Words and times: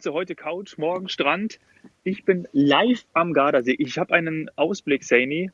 Zu 0.00 0.12
heute 0.12 0.36
Couch, 0.36 0.78
morgen 0.78 1.08
Strand. 1.08 1.58
Ich 2.04 2.24
bin 2.24 2.46
live 2.52 3.04
am 3.14 3.32
Gardasee. 3.32 3.74
Ich 3.78 3.98
habe 3.98 4.14
einen 4.14 4.48
Ausblick, 4.54 5.02
Saini. 5.02 5.50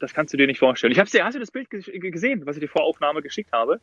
Das 0.00 0.12
kannst 0.12 0.32
du 0.32 0.38
dir 0.38 0.48
nicht 0.48 0.58
vorstellen. 0.58 0.92
Ich 0.92 0.98
habe 0.98 1.08
dir, 1.08 1.24
hast 1.24 1.34
du 1.34 1.38
das 1.38 1.52
Bild 1.52 1.70
gesehen, 1.70 2.46
was 2.46 2.56
ich 2.56 2.62
dir 2.62 2.68
vor 2.68 2.82
Aufnahme 2.82 3.22
geschickt 3.22 3.52
habe? 3.52 3.80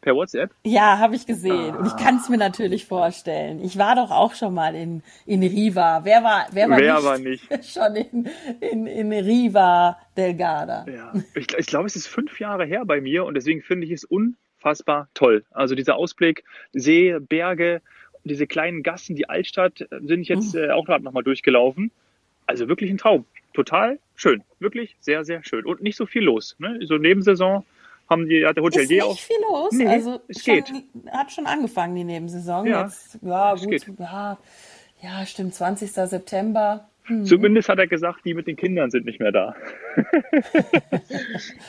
Per 0.00 0.14
WhatsApp? 0.14 0.50
Ja, 0.64 0.98
habe 0.98 1.14
ich 1.14 1.24
gesehen. 1.24 1.74
Ah. 1.74 1.78
Und 1.78 1.86
ich 1.86 1.96
kann 1.96 2.16
es 2.16 2.28
mir 2.28 2.36
natürlich 2.36 2.84
vorstellen. 2.84 3.62
Ich 3.62 3.78
war 3.78 3.94
doch 3.94 4.10
auch 4.10 4.34
schon 4.34 4.54
mal 4.54 4.74
in, 4.74 5.02
in 5.24 5.42
Riva. 5.42 6.04
Wer 6.04 6.24
war, 6.24 6.46
wer 6.52 6.68
war, 6.68 6.78
wer 6.78 6.94
nicht, 6.94 7.04
war 7.04 7.18
nicht 7.18 7.64
schon 7.72 7.96
in, 7.96 8.28
in, 8.60 8.86
in 8.86 9.12
Riva 9.12 9.98
del 10.16 10.34
Garda? 10.34 10.84
Ja. 10.88 11.12
Ich, 11.34 11.46
ich 11.56 11.66
glaube, 11.66 11.86
es 11.86 11.96
ist 11.96 12.08
fünf 12.08 12.40
Jahre 12.40 12.64
her 12.66 12.84
bei 12.84 13.00
mir 13.00 13.24
und 13.24 13.34
deswegen 13.34 13.62
finde 13.62 13.86
ich 13.86 13.92
es 13.92 14.04
unfassbar 14.04 15.08
toll. 15.14 15.44
Also 15.52 15.74
dieser 15.74 15.96
Ausblick, 15.96 16.44
See, 16.72 17.16
Berge, 17.20 17.82
diese 18.24 18.46
kleinen 18.46 18.82
Gassen, 18.82 19.16
die 19.16 19.28
Altstadt, 19.28 19.80
äh, 19.80 19.86
sind 20.02 20.22
ich 20.22 20.28
jetzt 20.28 20.54
mhm. 20.54 20.64
äh, 20.64 20.70
auch 20.70 20.84
gerade 20.84 21.04
nochmal 21.04 21.22
durchgelaufen. 21.22 21.90
Also 22.46 22.68
wirklich 22.68 22.90
ein 22.90 22.98
Traum. 22.98 23.24
Total 23.52 23.98
schön. 24.16 24.42
Wirklich 24.58 24.96
sehr, 25.00 25.24
sehr 25.24 25.44
schön. 25.44 25.64
Und 25.64 25.82
nicht 25.82 25.96
so 25.96 26.06
viel 26.06 26.22
los. 26.22 26.56
Ne? 26.58 26.78
So 26.82 26.98
Nebensaison 26.98 27.64
haben 28.08 28.28
die, 28.28 28.44
hat 28.44 28.56
der 28.56 28.64
auch. 28.64 28.68
Ist 28.68 28.90
nicht 28.90 29.20
viel 29.20 29.36
los. 29.48 29.72
Nee, 29.72 29.86
also 29.86 30.20
es 30.28 30.44
schon, 30.44 30.54
geht. 30.56 30.72
Hat 31.10 31.32
schon 31.32 31.46
angefangen, 31.46 31.94
die 31.94 32.04
Nebensaison. 32.04 32.66
Ja, 32.66 32.84
Jetzt, 32.84 33.18
ja 33.22 33.54
gut. 33.54 33.98
Ja, 33.98 34.38
ja, 35.02 35.26
stimmt. 35.26 35.54
20. 35.54 35.90
September. 35.90 36.88
Mhm. 37.08 37.24
Zumindest 37.26 37.68
hat 37.68 37.78
er 37.78 37.86
gesagt, 37.86 38.24
die 38.24 38.32
mit 38.32 38.46
den 38.46 38.56
Kindern 38.56 38.90
sind 38.90 39.04
nicht 39.04 39.20
mehr 39.20 39.30
da. 39.32 39.54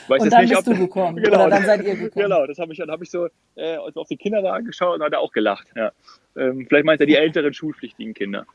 Weiß 0.08 0.22
und 0.22 0.32
dann 0.32 0.42
nicht, 0.42 0.54
bist 0.54 0.66
ob, 0.66 0.74
du 0.74 0.80
gekommen. 0.80 1.16
Genau, 1.22 1.40
oder 1.46 1.50
dann 1.50 1.64
seid 1.64 1.84
ihr 1.84 1.94
gekommen. 1.94 2.24
Genau, 2.24 2.46
das 2.46 2.58
habe 2.58 2.72
ich, 2.72 2.78
dann 2.78 2.90
habe 2.90 3.04
ich 3.04 3.10
so 3.10 3.28
äh, 3.54 3.76
auf 3.76 4.08
die 4.08 4.16
Kinderwagen 4.16 4.66
geschaut 4.66 4.96
und 4.98 5.02
hat 5.04 5.12
er 5.12 5.20
auch 5.20 5.32
gelacht. 5.32 5.68
Ja. 5.76 5.92
Ähm, 6.36 6.66
vielleicht 6.68 6.84
meint 6.84 7.00
er 7.00 7.06
die 7.06 7.16
älteren 7.16 7.52
schulpflichtigen 7.52 8.14
Kinder. 8.14 8.46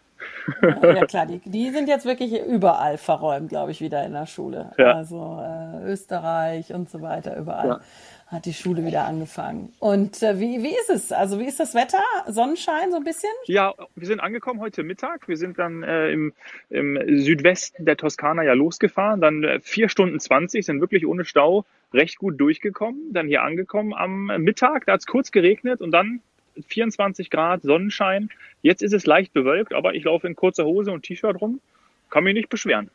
ja 0.61 1.05
klar, 1.05 1.25
die, 1.25 1.39
die 1.45 1.69
sind 1.71 1.87
jetzt 1.87 2.05
wirklich 2.05 2.33
überall 2.45 2.97
verräumt, 2.97 3.49
glaube 3.49 3.71
ich, 3.71 3.81
wieder 3.81 4.05
in 4.05 4.13
der 4.13 4.27
Schule. 4.27 4.71
Ja. 4.77 4.93
Also 4.93 5.41
äh, 5.41 5.91
Österreich 5.91 6.73
und 6.73 6.89
so 6.89 7.01
weiter, 7.01 7.37
überall. 7.37 7.67
Ja 7.67 7.81
hat 8.31 8.45
die 8.45 8.53
Schule 8.53 8.85
wieder 8.85 9.05
angefangen. 9.05 9.73
Und 9.79 10.23
äh, 10.23 10.39
wie, 10.39 10.63
wie 10.63 10.73
ist 10.73 10.89
es? 10.89 11.11
Also 11.11 11.37
wie 11.39 11.45
ist 11.45 11.59
das 11.59 11.75
Wetter? 11.75 12.01
Sonnenschein 12.27 12.89
so 12.89 12.97
ein 12.97 13.03
bisschen? 13.03 13.29
Ja, 13.45 13.73
wir 13.95 14.07
sind 14.07 14.21
angekommen 14.21 14.61
heute 14.61 14.83
Mittag. 14.83 15.27
Wir 15.27 15.35
sind 15.35 15.59
dann 15.59 15.83
äh, 15.83 16.09
im, 16.11 16.31
im 16.69 16.97
Südwesten 17.19 17.83
der 17.83 17.97
Toskana 17.97 18.43
ja 18.43 18.53
losgefahren. 18.53 19.19
Dann 19.19 19.43
äh, 19.43 19.59
vier 19.59 19.89
Stunden 19.89 20.21
zwanzig, 20.21 20.65
sind 20.65 20.79
wirklich 20.79 21.05
ohne 21.05 21.25
Stau 21.25 21.65
recht 21.93 22.19
gut 22.19 22.39
durchgekommen. 22.39 23.11
Dann 23.11 23.27
hier 23.27 23.43
angekommen 23.43 23.93
am 23.93 24.27
Mittag, 24.37 24.85
da 24.85 24.93
hat 24.93 25.01
es 25.01 25.07
kurz 25.07 25.31
geregnet 25.31 25.81
und 25.81 25.91
dann 25.91 26.21
24 26.67 27.29
Grad 27.29 27.63
Sonnenschein. 27.63 28.29
Jetzt 28.61 28.81
ist 28.81 28.93
es 28.93 29.05
leicht 29.05 29.33
bewölkt, 29.33 29.73
aber 29.73 29.95
ich 29.95 30.03
laufe 30.03 30.27
in 30.27 30.35
kurzer 30.35 30.65
Hose 30.65 30.91
und 30.91 31.03
T-Shirt 31.03 31.41
rum. 31.41 31.59
Kann 32.09 32.23
mich 32.23 32.33
nicht 32.33 32.49
beschweren. 32.49 32.89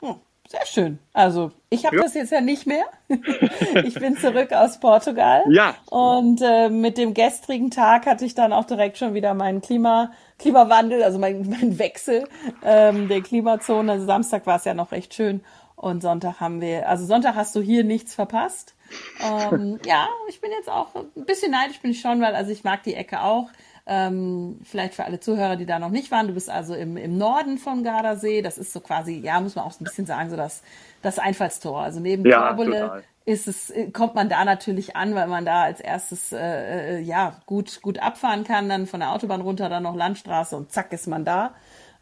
Oh, 0.00 0.16
sehr 0.48 0.64
schön. 0.64 0.98
Also 1.12 1.52
ich 1.70 1.84
habe 1.84 1.96
ja. 1.96 2.02
das 2.02 2.14
jetzt 2.14 2.32
ja 2.32 2.40
nicht 2.40 2.66
mehr. 2.66 2.84
ich 3.84 3.94
bin 3.94 4.16
zurück 4.16 4.52
aus 4.52 4.80
Portugal. 4.80 5.42
Ja. 5.50 5.74
Und 5.90 6.40
äh, 6.42 6.70
mit 6.70 6.96
dem 6.96 7.12
gestrigen 7.12 7.70
Tag 7.70 8.06
hatte 8.06 8.24
ich 8.24 8.34
dann 8.34 8.52
auch 8.52 8.64
direkt 8.64 8.96
schon 8.98 9.14
wieder 9.14 9.34
meinen 9.34 9.60
Klima, 9.60 10.12
Klimawandel, 10.38 11.02
also 11.02 11.18
mein, 11.18 11.48
mein 11.60 11.78
Wechsel 11.78 12.24
ähm, 12.64 13.08
der 13.08 13.20
Klimazone. 13.20 13.92
Also 13.92 14.06
Samstag 14.06 14.46
war 14.46 14.56
es 14.56 14.64
ja 14.64 14.74
noch 14.74 14.92
recht 14.92 15.12
schön. 15.12 15.42
Und 15.78 16.02
Sonntag 16.02 16.40
haben 16.40 16.60
wir, 16.60 16.88
also 16.88 17.04
Sonntag 17.04 17.36
hast 17.36 17.54
du 17.54 17.60
hier 17.60 17.84
nichts 17.84 18.12
verpasst. 18.12 18.74
Ähm, 19.22 19.78
ja, 19.86 20.08
ich 20.28 20.40
bin 20.40 20.50
jetzt 20.50 20.68
auch 20.68 20.92
ein 20.96 21.24
bisschen 21.24 21.52
neidisch 21.52 21.80
bin 21.80 21.92
ich 21.92 22.00
schon, 22.00 22.20
weil 22.20 22.34
also 22.34 22.50
ich 22.50 22.64
mag 22.64 22.82
die 22.82 22.94
Ecke 22.94 23.22
auch. 23.22 23.48
Ähm, 23.86 24.58
vielleicht 24.64 24.94
für 24.94 25.04
alle 25.04 25.20
Zuhörer, 25.20 25.54
die 25.54 25.66
da 25.66 25.78
noch 25.78 25.90
nicht 25.90 26.10
waren, 26.10 26.26
du 26.26 26.34
bist 26.34 26.50
also 26.50 26.74
im, 26.74 26.96
im 26.96 27.16
Norden 27.16 27.58
von 27.58 27.84
Gardasee. 27.84 28.42
Das 28.42 28.58
ist 28.58 28.72
so 28.72 28.80
quasi, 28.80 29.20
ja, 29.20 29.40
muss 29.40 29.54
man 29.54 29.64
auch 29.64 29.80
ein 29.80 29.84
bisschen 29.84 30.04
sagen, 30.04 30.30
so 30.30 30.36
das, 30.36 30.62
das 31.00 31.20
Einfallstor. 31.20 31.80
Also 31.80 32.00
neben 32.00 32.26
ja, 32.26 32.48
Torbole 32.48 33.04
ist 33.24 33.46
es, 33.46 33.72
kommt 33.92 34.16
man 34.16 34.28
da 34.28 34.44
natürlich 34.44 34.96
an, 34.96 35.14
weil 35.14 35.28
man 35.28 35.44
da 35.44 35.62
als 35.62 35.80
erstes 35.80 36.32
äh, 36.32 36.96
äh, 36.96 37.00
ja 37.00 37.36
gut, 37.46 37.82
gut 37.82 38.00
abfahren 38.00 38.42
kann, 38.42 38.68
dann 38.68 38.88
von 38.88 38.98
der 38.98 39.12
Autobahn 39.12 39.42
runter, 39.42 39.68
dann 39.68 39.84
noch 39.84 39.94
Landstraße 39.94 40.56
und 40.56 40.72
zack 40.72 40.92
ist 40.92 41.06
man 41.06 41.24
da. 41.24 41.54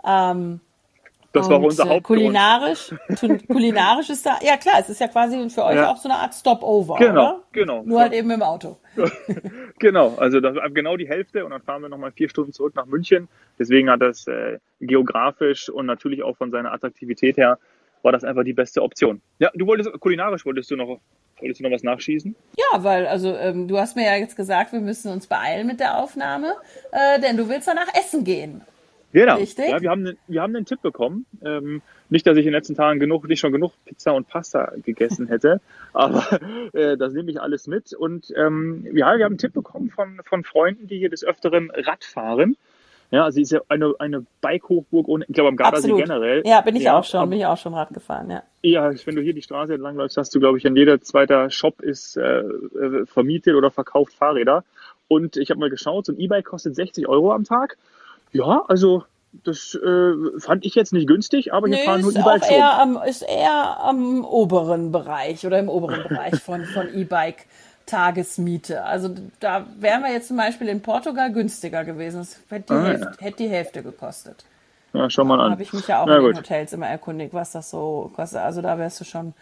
Ähm, 0.03 0.61
das 1.37 1.51
war 1.51 1.61
unser 1.61 1.85
äh, 1.85 1.89
Hauptgrund. 1.89 2.21
Kulinarisch, 2.21 2.95
kulinarisch 3.49 4.11
ist 4.11 4.27
da, 4.27 4.39
ja 4.43 4.57
klar, 4.57 4.77
es 4.81 4.89
ist 4.89 5.01
ja 5.01 5.09
quasi 5.09 5.37
für 5.51 5.65
euch 5.65 5.77
ja. 5.77 5.91
auch 5.91 5.97
so 5.97 6.09
eine 6.09 6.19
Art 6.19 6.35
Stopover, 6.35 6.97
genau, 6.97 7.13
oder? 7.13 7.43
Genau, 7.53 7.83
Nur 7.85 8.01
halt 8.01 8.13
eben 8.13 8.31
im 8.31 8.43
Auto. 8.43 8.79
genau, 9.79 10.15
also 10.17 10.41
das, 10.41 10.57
genau 10.73 10.97
die 10.97 11.09
Hälfte 11.09 11.45
und 11.45 11.51
dann 11.51 11.63
fahren 11.63 11.83
wir 11.83 11.89
nochmal 11.89 12.13
vier 12.13 12.29
Stunden 12.29 12.53
zurück 12.53 12.75
nach 12.75 12.87
München. 12.87 13.29
Deswegen 13.59 13.91
hat 13.91 14.01
das 14.01 14.27
äh, 14.27 14.59
geografisch 14.81 15.69
und 15.69 15.87
natürlich 15.87 16.23
auch 16.23 16.37
von 16.37 16.51
seiner 16.51 16.73
Attraktivität 16.73 17.37
her 17.37 17.59
war 18.03 18.13
das 18.13 18.25
einfach 18.25 18.45
die 18.45 18.53
beste 18.53 18.83
Option. 18.83 19.21
Ja, 19.39 19.51
du 19.55 19.67
wolltest 19.67 19.91
kulinarisch 20.01 20.47
wolltest 20.47 20.71
du 20.71 20.77
noch 20.77 21.01
wolltest 21.41 21.61
du 21.61 21.65
noch 21.65 21.73
was 21.73 21.83
nachschießen? 21.83 22.35
Ja, 22.57 22.85
weil 22.85 23.07
also 23.07 23.35
ähm, 23.35 23.69
du 23.69 23.79
hast 23.79 23.97
mir 23.97 24.05
ja 24.05 24.17
jetzt 24.17 24.37
gesagt, 24.37 24.73
wir 24.73 24.81
müssen 24.81 25.13
uns 25.13 25.27
beeilen 25.27 25.67
mit 25.67 25.81
der 25.81 25.99
Aufnahme, 25.99 26.53
äh, 26.93 27.21
denn 27.21 27.37
du 27.37 27.49
willst 27.49 27.69
danach 27.69 27.89
essen 27.95 28.25
gehen. 28.25 28.63
Genau. 29.13 29.37
Richtig? 29.37 29.69
Ja, 29.69 29.81
wir 29.81 29.91
haben, 29.91 30.07
einen, 30.07 30.19
wir 30.27 30.43
haben 30.43 30.55
einen 30.55 30.67
Tipp 30.67 30.83
bekommen. 30.83 31.27
Ähm, 31.45 31.83
nicht, 32.09 32.27
dass 32.27 32.37
ich 32.37 32.47
in 32.47 32.53
den 32.53 32.55
letzten 32.55 32.75
Tagen 32.75 33.01
genug, 33.01 33.29
nicht 33.29 33.41
schon 33.41 33.53
genug 33.53 33.73
Pizza 33.85 34.15
und 34.15 34.29
Pasta 34.29 34.73
gegessen 34.85 35.27
hätte, 35.29 35.61
aber 35.93 36.41
äh, 36.73 36.97
das 36.97 37.13
nehme 37.13 37.31
ich 37.31 37.41
alles 37.41 37.67
mit. 37.67 37.93
Und 37.93 38.33
ähm, 38.37 38.87
ja, 38.93 39.17
wir 39.17 39.25
haben 39.25 39.33
einen 39.33 39.39
Tipp 39.39 39.53
bekommen 39.53 39.91
von, 39.91 40.21
von 40.25 40.45
Freunden, 40.45 40.87
die 40.87 40.99
hier 40.99 41.11
des 41.11 41.25
Öfteren 41.25 41.71
Rad 41.71 42.05
fahren. 42.05 42.57
Ja, 43.11 43.31
sie 43.31 43.43
ist 43.43 43.53
ja 43.53 43.61
eine, 43.69 43.95
eine 44.01 44.27
Bike-Hochburg 44.41 45.07
und 45.07 45.25
ich 45.29 45.35
glaube 45.35 45.49
am 45.49 45.57
Gardasee 45.57 45.91
Absolut. 45.91 46.05
generell. 46.05 46.43
Ja, 46.45 46.61
bin 46.61 46.75
ich 46.75 46.83
ja, 46.83 46.99
auch 46.99 47.05
schon, 47.05 47.31
bin 47.31 47.39
ich 47.39 47.47
auch 47.47 47.57
schon 47.57 47.73
Rad 47.73 47.91
gefahren, 47.95 48.31
ja. 48.31 48.43
Ja, 48.63 48.93
wenn 49.05 49.15
du 49.15 49.23
hier 49.23 49.33
die 49.33 49.43
Straße 49.43 49.75
entlang 49.75 49.97
läufst, 49.97 50.17
hast 50.17 50.35
du, 50.35 50.41
glaube 50.41 50.59
ich, 50.59 50.67
an 50.67 50.75
jeder 50.75 51.01
zweiter 51.01 51.51
Shop 51.51 51.81
ist 51.83 52.17
äh, 52.17 52.41
äh 52.41 53.07
vermietet 53.07 53.55
oder 53.55 53.71
verkauft 53.71 54.15
Fahrräder. 54.15 54.65
Und 55.09 55.37
ich 55.37 55.51
habe 55.51 55.61
mal 55.61 55.71
geschaut, 55.71 56.07
so 56.07 56.13
ein 56.13 56.19
E-Bike 56.19 56.47
kostet 56.47 56.75
60 56.75 57.07
Euro 57.07 57.33
am 57.33 57.45
Tag. 57.45 57.79
Ja, 58.37 58.65
also 58.69 59.05
das 59.45 59.75
äh, 59.75 60.41
fand 60.41 60.65
ich 60.65 60.75
jetzt 60.75 60.93
nicht 60.93 61.07
günstig, 61.07 61.53
aber 61.53 61.69
hier 61.69 61.77
nee, 61.77 61.85
fahren 61.85 62.01
nur 62.01 62.15
E-Bikes 62.15 62.49
eher 62.49 62.81
am, 62.81 63.03
Ist 63.03 63.23
eher 63.23 63.81
am 63.81 64.25
oberen 64.25 64.93
Bereich 64.93 65.47
oder 65.47 65.59
im 65.59 65.69
oberen 65.69 66.03
Bereich 66.05 66.41
von, 66.41 66.65
von 66.65 66.93
E-Bike. 66.95 67.47
Tagesmiete. 67.87 68.83
Also 68.85 69.11
da 69.39 69.65
wären 69.79 70.03
wir 70.03 70.13
jetzt 70.13 70.27
zum 70.29 70.37
Beispiel 70.37 70.69
in 70.69 70.83
Portugal 70.83 71.33
günstiger 71.33 71.85
gewesen. 71.85 72.19
Das 72.19 72.41
hätte 72.49 72.75
die, 72.75 72.81
ah, 72.81 72.85
Hälfte, 72.85 73.07
ja. 73.07 73.25
hätte 73.25 73.37
die 73.37 73.49
Hälfte 73.49 73.83
gekostet. 73.85 74.45
Ja, 74.93 75.09
schau 75.09 75.25
mal 75.25 75.39
an. 75.41 75.47
Da 75.47 75.51
habe 75.53 75.63
ich 75.63 75.73
mich 75.73 75.87
ja 75.87 76.03
auch 76.03 76.07
Na, 76.07 76.17
in 76.19 76.25
den 76.25 76.37
Hotels 76.37 76.73
immer 76.73 76.89
erkundigt, 76.89 77.33
was 77.33 77.53
das 77.53 77.71
so 77.71 78.11
kostet. 78.17 78.41
Also 78.41 78.61
da 78.61 78.77
wärst 78.79 79.01
du 79.01 79.05
schon 79.05 79.35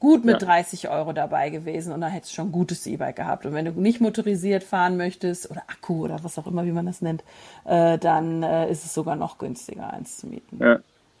gut 0.00 0.24
mit 0.24 0.40
ja. 0.40 0.46
30 0.46 0.88
Euro 0.88 1.12
dabei 1.12 1.50
gewesen 1.50 1.92
und 1.92 2.00
dann 2.00 2.10
hättest 2.10 2.32
du 2.32 2.36
schon 2.36 2.48
ein 2.48 2.52
gutes 2.52 2.86
E-Bike 2.86 3.16
gehabt. 3.16 3.46
Und 3.46 3.54
wenn 3.54 3.64
du 3.64 3.72
nicht 3.72 4.00
motorisiert 4.00 4.62
fahren 4.62 4.96
möchtest 4.96 5.50
oder 5.50 5.62
Akku 5.66 6.04
oder 6.04 6.22
was 6.22 6.38
auch 6.38 6.46
immer, 6.46 6.64
wie 6.64 6.72
man 6.72 6.86
das 6.86 7.02
nennt, 7.02 7.24
äh, 7.64 7.98
dann 7.98 8.42
äh, 8.42 8.70
ist 8.70 8.84
es 8.84 8.94
sogar 8.94 9.16
noch 9.16 9.38
günstiger, 9.38 9.92
eins 9.92 10.18
zu 10.18 10.26
mieten. 10.26 10.58
Ja. 10.60 10.78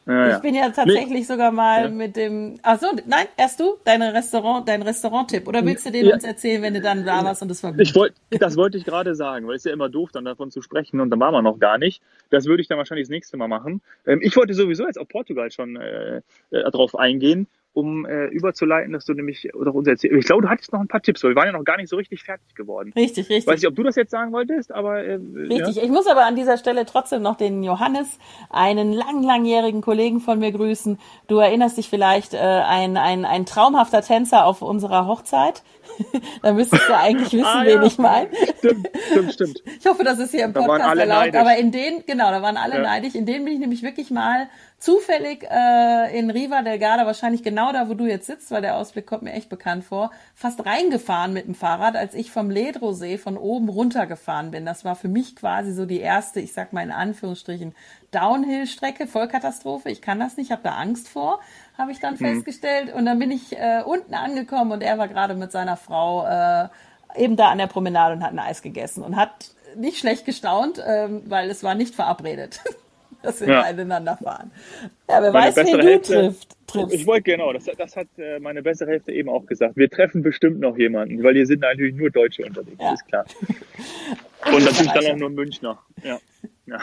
Ja, 0.08 0.36
ich 0.36 0.42
bin 0.42 0.54
ja 0.54 0.70
tatsächlich 0.70 1.10
nee. 1.10 1.22
sogar 1.22 1.52
mal 1.52 1.90
mit 1.90 2.16
dem. 2.16 2.58
Ach 2.62 2.80
so, 2.80 2.86
nein, 3.06 3.26
erst 3.36 3.60
du 3.60 3.76
deine 3.84 4.14
Restaurant, 4.14 4.66
dein 4.66 4.80
Restaurant-Tipp 4.80 5.46
oder 5.46 5.62
willst 5.66 5.84
du 5.84 5.90
den 5.90 6.10
uns 6.10 6.24
erzählen, 6.24 6.62
wenn 6.62 6.72
du 6.72 6.80
dann 6.80 7.04
da 7.04 7.22
warst 7.24 7.42
und 7.42 7.50
es 7.50 7.62
war 7.62 7.72
gut? 7.72 7.82
Ich 7.82 7.94
wollte, 7.94 8.14
das 8.30 8.56
wollte 8.56 8.78
ich 8.78 8.86
gerade 8.86 9.14
sagen, 9.14 9.46
weil 9.46 9.56
es 9.56 9.60
ist 9.60 9.66
ja 9.66 9.74
immer 9.74 9.90
doof, 9.90 10.08
dann 10.10 10.24
davon 10.24 10.50
zu 10.50 10.62
sprechen 10.62 11.00
und 11.00 11.10
dann 11.10 11.20
waren 11.20 11.34
wir 11.34 11.42
noch 11.42 11.58
gar 11.58 11.76
nicht. 11.76 12.00
Das 12.30 12.46
würde 12.46 12.62
ich 12.62 12.68
dann 12.68 12.78
wahrscheinlich 12.78 13.06
das 13.06 13.10
nächste 13.10 13.36
Mal 13.36 13.48
machen. 13.48 13.82
Ähm, 14.06 14.20
ich 14.22 14.34
wollte 14.34 14.54
sowieso 14.54 14.86
jetzt 14.86 14.98
auf 14.98 15.08
Portugal 15.08 15.50
schon 15.50 15.76
äh, 15.76 16.22
äh, 16.52 16.70
drauf 16.70 16.98
eingehen 16.98 17.46
um 17.78 18.04
äh, 18.06 18.26
überzuleiten, 18.26 18.92
dass 18.92 19.04
du 19.04 19.14
nämlich 19.14 19.54
oder 19.54 19.72
uns 19.72 19.86
erzählst. 19.86 20.16
Ich 20.18 20.26
glaube, 20.26 20.42
du 20.42 20.48
hattest 20.48 20.72
noch 20.72 20.80
ein 20.80 20.88
paar 20.88 21.00
Tipps, 21.00 21.22
weil 21.22 21.30
wir 21.30 21.36
waren 21.36 21.46
ja 21.46 21.52
noch 21.52 21.64
gar 21.64 21.76
nicht 21.76 21.88
so 21.88 21.94
richtig 21.94 22.24
fertig 22.24 22.56
geworden. 22.56 22.92
Richtig, 22.96 23.28
richtig. 23.28 23.46
Weiß 23.46 23.60
nicht, 23.60 23.68
ob 23.68 23.76
du 23.76 23.84
das 23.84 23.94
jetzt 23.94 24.10
sagen 24.10 24.32
wolltest, 24.32 24.72
aber 24.72 25.04
äh, 25.04 25.14
richtig. 25.14 25.76
Ja. 25.76 25.84
Ich 25.84 25.90
muss 25.90 26.08
aber 26.08 26.24
an 26.24 26.34
dieser 26.34 26.56
Stelle 26.56 26.86
trotzdem 26.86 27.22
noch 27.22 27.36
den 27.36 27.62
Johannes, 27.62 28.18
einen 28.50 28.92
lang 28.92 29.22
langjährigen 29.22 29.80
Kollegen 29.80 30.18
von 30.18 30.40
mir 30.40 30.50
grüßen. 30.50 30.98
Du 31.28 31.38
erinnerst 31.38 31.78
dich 31.78 31.88
vielleicht 31.88 32.34
äh, 32.34 32.38
ein, 32.38 32.96
ein 32.96 33.24
ein 33.24 33.46
traumhafter 33.46 34.02
Tänzer 34.02 34.44
auf 34.44 34.60
unserer 34.60 35.06
Hochzeit. 35.06 35.62
da 36.42 36.52
müsstest 36.52 36.88
du 36.88 36.96
eigentlich 36.96 37.32
wissen, 37.32 37.44
ah, 37.44 37.64
wen 37.64 37.80
ja. 37.80 37.86
ich 37.86 37.98
meine. 37.98 38.28
Stimmt, 38.58 38.88
stimmt, 39.10 39.32
stimmt. 39.32 39.62
Ich 39.78 39.86
hoffe, 39.86 40.04
das 40.04 40.18
ist 40.18 40.32
hier 40.32 40.44
im 40.44 40.52
Podcast 40.52 40.96
erlaubt. 40.96 41.08
Neidisch. 41.08 41.40
Aber 41.40 41.56
in 41.56 41.70
den, 41.70 42.04
genau, 42.06 42.30
da 42.30 42.42
waren 42.42 42.56
alle 42.56 42.76
ja. 42.76 42.82
neidisch. 42.82 43.14
In 43.14 43.26
denen 43.26 43.44
bin 43.44 43.54
ich 43.54 43.60
nämlich 43.60 43.82
wirklich 43.82 44.10
mal 44.10 44.48
zufällig 44.78 45.44
äh, 45.50 46.18
in 46.18 46.30
Riva 46.30 46.62
del 46.62 46.78
Garda, 46.78 47.04
wahrscheinlich 47.04 47.42
genau 47.42 47.72
da, 47.72 47.88
wo 47.88 47.94
du 47.94 48.06
jetzt 48.06 48.26
sitzt, 48.26 48.50
weil 48.50 48.62
der 48.62 48.76
Ausblick 48.76 49.06
kommt 49.06 49.22
mir 49.22 49.32
echt 49.32 49.48
bekannt 49.48 49.84
vor, 49.84 50.10
fast 50.34 50.64
reingefahren 50.64 51.32
mit 51.32 51.46
dem 51.46 51.54
Fahrrad, 51.54 51.96
als 51.96 52.14
ich 52.14 52.30
vom 52.30 52.48
Ledrosee 52.50 53.18
von 53.18 53.36
oben 53.36 53.68
runtergefahren 53.68 54.50
bin. 54.52 54.64
Das 54.64 54.84
war 54.84 54.94
für 54.94 55.08
mich 55.08 55.34
quasi 55.34 55.72
so 55.72 55.84
die 55.84 56.00
erste, 56.00 56.40
ich 56.40 56.52
sag 56.52 56.72
mal 56.72 56.82
in 56.82 56.92
Anführungsstrichen, 56.92 57.74
Downhill-Strecke, 58.12 59.06
Vollkatastrophe. 59.06 59.90
Ich 59.90 60.00
kann 60.00 60.20
das 60.20 60.36
nicht, 60.36 60.52
habe 60.52 60.62
da 60.62 60.76
Angst 60.76 61.08
vor, 61.08 61.40
habe 61.76 61.92
ich 61.92 62.00
dann 62.00 62.14
mhm. 62.14 62.18
festgestellt. 62.18 62.92
Und 62.94 63.04
dann 63.06 63.18
bin 63.18 63.30
ich 63.30 63.56
äh, 63.56 63.82
unten 63.84 64.14
angekommen 64.14 64.72
und 64.72 64.82
er 64.82 64.96
war 64.96 65.08
gerade 65.08 65.34
mit 65.34 65.50
seiner 65.50 65.76
Frau 65.76 66.24
äh, 66.26 66.68
eben 67.16 67.36
da 67.36 67.48
an 67.48 67.58
der 67.58 67.66
Promenade 67.66 68.14
und 68.14 68.22
hat 68.22 68.32
ein 68.32 68.38
Eis 68.38 68.62
gegessen 68.62 69.02
und 69.02 69.16
hat 69.16 69.50
nicht 69.76 69.98
schlecht 69.98 70.24
gestaunt, 70.24 70.82
ähm, 70.84 71.22
weil 71.26 71.50
es 71.50 71.62
war 71.62 71.74
nicht 71.74 71.94
verabredet, 71.94 72.60
dass 73.22 73.40
wir 73.40 73.48
ja. 73.48 73.66
miteinander 73.70 74.16
fahren. 74.16 74.50
Ja, 75.08 75.22
wer 75.22 75.32
meine 75.32 75.54
weiß, 75.54 75.56
wen 75.56 75.78
du 75.78 76.00
trifft, 76.00 76.56
triffst. 76.66 76.94
Ich 76.94 77.06
wollte 77.06 77.30
genau, 77.30 77.52
das, 77.52 77.64
das 77.64 77.96
hat 77.96 78.06
äh, 78.18 78.38
meine 78.38 78.62
bessere 78.62 78.90
Hälfte 78.90 79.12
eben 79.12 79.28
auch 79.28 79.46
gesagt. 79.46 79.76
Wir 79.76 79.90
treffen 79.90 80.22
bestimmt 80.22 80.60
noch 80.60 80.76
jemanden, 80.76 81.22
weil 81.22 81.34
hier 81.34 81.46
sind 81.46 81.60
natürlich 81.60 81.94
nur 81.94 82.10
Deutsche 82.10 82.44
unterwegs, 82.44 82.78
ja. 82.80 82.94
ist 82.94 83.06
klar. 83.06 83.24
Und 84.52 84.64
natürlich 84.64 84.92
dann 84.92 85.06
auch 85.06 85.16
nur 85.16 85.30
Münchner. 85.30 85.78
Ja. 86.04 86.18
ja 86.66 86.78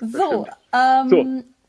so, 0.00 0.46
ähm, 0.72 1.08
so, 1.08 1.24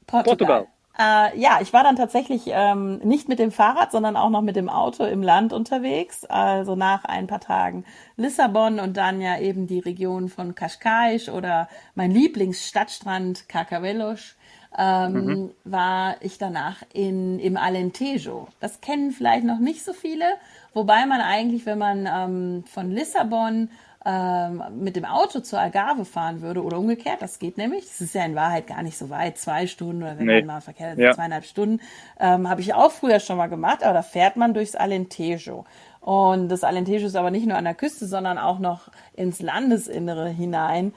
Portugal. 0.08 0.24
Portugal. 0.24 0.68
Äh, 1.00 1.40
ja, 1.40 1.60
ich 1.62 1.74
war 1.74 1.84
dann 1.84 1.96
tatsächlich 1.96 2.44
ähm, 2.48 2.98
nicht 3.00 3.30
mit 3.30 3.40
dem 3.40 3.52
Fahrrad, 3.52 3.92
sondern 3.92 4.18
auch 4.18 4.30
noch 4.30 4.42
mit 4.42 4.56
dem 4.56 4.70
Auto 4.70 5.04
im 5.04 5.22
Land 5.22 5.54
unterwegs. 5.54 6.26
Also 6.26 6.76
nach 6.76 7.06
ein 7.06 7.28
paar 7.28 7.40
Tagen 7.40 7.86
Lissabon 8.16 8.80
und 8.80 8.98
dann 8.98 9.22
ja 9.22 9.40
eben 9.40 9.68
die 9.68 9.80
Region 9.80 10.30
von 10.30 10.56
Cascais 10.56 11.30
oder 11.30 11.70
mein 11.94 12.12
Lieblingsstadtstrand 12.12 13.48
Carcavelos. 13.48 14.36
Ähm, 14.78 15.14
mhm. 15.14 15.52
war 15.64 16.18
ich 16.20 16.38
danach 16.38 16.84
in, 16.94 17.40
im 17.40 17.58
Alentejo. 17.58 18.48
Das 18.60 18.82
kennen 18.82 19.12
vielleicht 19.12 19.46
noch 19.46 19.60
nicht 19.60 19.84
so 19.84 19.94
viele, 19.94 20.26
wobei 20.74 21.06
man 21.06 21.22
eigentlich, 21.22 21.66
wenn 21.66 21.80
man 21.80 22.06
ähm, 22.06 22.64
von 22.68 22.92
Lissabon 22.92 23.70
ähm, 24.10 24.64
mit 24.80 24.96
dem 24.96 25.04
Auto 25.04 25.42
zur 25.42 25.60
Algarve 25.60 26.06
fahren 26.06 26.42
würde 26.42 26.64
oder 26.64 26.80
umgekehrt, 26.80 27.22
das 27.22 27.40
geht 27.40 27.58
nämlich. 27.58 27.86
Das 27.86 28.00
ist 28.00 28.16
ja 28.16 28.24
in 28.24 28.36
Wahrheit 28.36 28.66
gar 28.66 28.82
nicht 28.82 28.98
so 28.98 29.10
weit, 29.10 29.38
zwei 29.38 29.68
Stunden 29.68 30.02
oder 30.02 30.18
wenn 30.18 30.28
nee. 30.28 30.38
man 30.38 30.46
mal 30.46 30.62
verkehrt 30.62 30.98
ja. 30.98 31.12
zweieinhalb 31.14 31.44
Stunden. 31.44 31.82
Ähm, 32.18 32.50
Habe 32.50 32.62
ich 32.62 32.74
auch 32.74 32.92
früher 32.94 33.20
schon 33.20 33.36
mal 33.36 33.48
gemacht, 33.48 33.84
aber 33.84 33.94
da 33.94 34.02
fährt 34.04 34.38
man 34.38 34.54
durchs 34.54 34.76
Alentejo. 34.76 35.66
Und 36.00 36.48
das 36.48 36.64
Alentejo 36.64 37.06
ist 37.06 37.18
aber 37.18 37.32
nicht 37.32 37.48
nur 37.48 37.58
an 37.58 37.66
der 37.66 37.76
Küste, 37.76 38.08
sondern 38.08 38.38
auch 38.38 38.60
noch 38.60 38.88
ins 39.14 39.42
Landesinnere 39.42 40.30
hinein. 40.30 40.94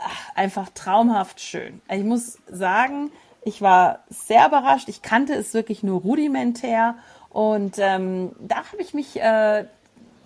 Ach, 0.00 0.36
einfach 0.36 0.68
traumhaft 0.72 1.40
schön. 1.40 1.82
Ich 1.90 2.04
muss 2.04 2.38
sagen, 2.46 3.10
ich 3.44 3.60
war 3.60 4.04
sehr 4.08 4.46
überrascht. 4.46 4.88
Ich 4.88 5.02
kannte 5.02 5.34
es 5.34 5.52
wirklich 5.52 5.82
nur 5.82 6.02
rudimentär. 6.02 6.94
Und 7.28 7.74
ähm, 7.78 8.36
da 8.38 8.58
habe 8.58 8.80
ich 8.80 8.94
mich 8.94 9.20
äh, 9.20 9.64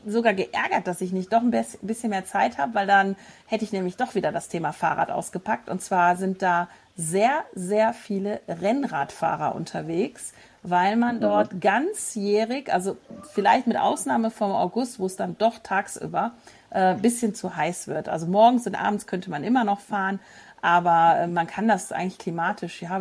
sogar 0.07 0.35
geärgert, 0.35 0.87
dass 0.87 1.01
ich 1.01 1.13
nicht 1.13 1.33
doch 1.33 1.43
ein 1.43 1.51
bisschen 1.51 2.11
mehr 2.11 2.25
Zeit 2.25 2.59
habe, 2.59 2.75
weil 2.75 2.87
dann 2.87 3.17
hätte 3.47 3.65
ich 3.65 3.73
nämlich 3.73 3.97
doch 3.97 4.15
wieder 4.15 4.33
das 4.33 4.49
Thema 4.49 4.73
Fahrrad 4.73 5.11
ausgepackt. 5.11 5.69
Und 5.69 5.83
zwar 5.83 6.17
sind 6.17 6.43
da 6.43 6.69
sehr, 6.97 7.45
sehr 7.55 7.93
viele 7.93 8.41
Rennradfahrer 8.49 9.55
unterwegs, 9.55 10.33
weil 10.63 10.97
man 10.97 11.21
dort 11.21 11.61
ganzjährig, 11.61 12.73
also 12.73 12.97
vielleicht 13.33 13.67
mit 13.67 13.77
Ausnahme 13.77 14.31
vom 14.31 14.51
August, 14.51 14.99
wo 14.99 15.07
es 15.07 15.17
dann 15.17 15.37
doch 15.39 15.59
tagsüber 15.59 16.33
äh, 16.71 16.95
bisschen 16.95 17.35
zu 17.35 17.55
heiß 17.55 17.89
wird. 17.89 18.09
Also 18.09 18.27
morgens 18.27 18.67
und 18.67 18.75
abends 18.75 19.07
könnte 19.07 19.31
man 19.31 19.45
immer 19.45 19.65
noch 19.65 19.81
fahren, 19.81 20.21
aber 20.63 21.21
äh, 21.21 21.27
man 21.27 21.47
kann 21.47 21.69
das 21.69 21.93
eigentlich 21.93 22.19
klimatisch, 22.19 22.83
ja, 22.83 23.01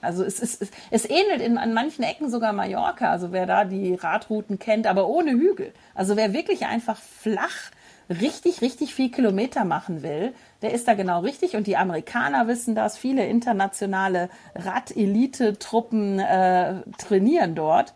also 0.00 0.24
es, 0.24 0.40
ist, 0.40 0.62
es, 0.62 0.70
es 0.90 1.08
ähnelt 1.08 1.40
in, 1.40 1.58
an 1.58 1.74
manchen 1.74 2.02
Ecken 2.02 2.30
sogar 2.30 2.52
Mallorca, 2.52 3.10
also 3.10 3.32
wer 3.32 3.46
da 3.46 3.64
die 3.64 3.94
Radrouten 3.94 4.58
kennt, 4.58 4.86
aber 4.86 5.08
ohne 5.08 5.32
Hügel. 5.32 5.72
Also 5.94 6.16
wer 6.16 6.32
wirklich 6.32 6.66
einfach 6.66 6.98
flach 6.98 7.70
richtig, 8.08 8.62
richtig 8.62 8.94
viel 8.94 9.10
Kilometer 9.10 9.64
machen 9.64 10.02
will, 10.02 10.32
der 10.62 10.72
ist 10.72 10.88
da 10.88 10.94
genau 10.94 11.20
richtig. 11.20 11.56
Und 11.56 11.66
die 11.66 11.76
Amerikaner 11.76 12.48
wissen 12.48 12.74
das. 12.74 12.96
Viele 12.96 13.26
internationale 13.26 14.30
Rad-Elite-Truppen 14.54 16.18
äh, 16.18 16.82
trainieren 16.96 17.54
dort 17.54 17.94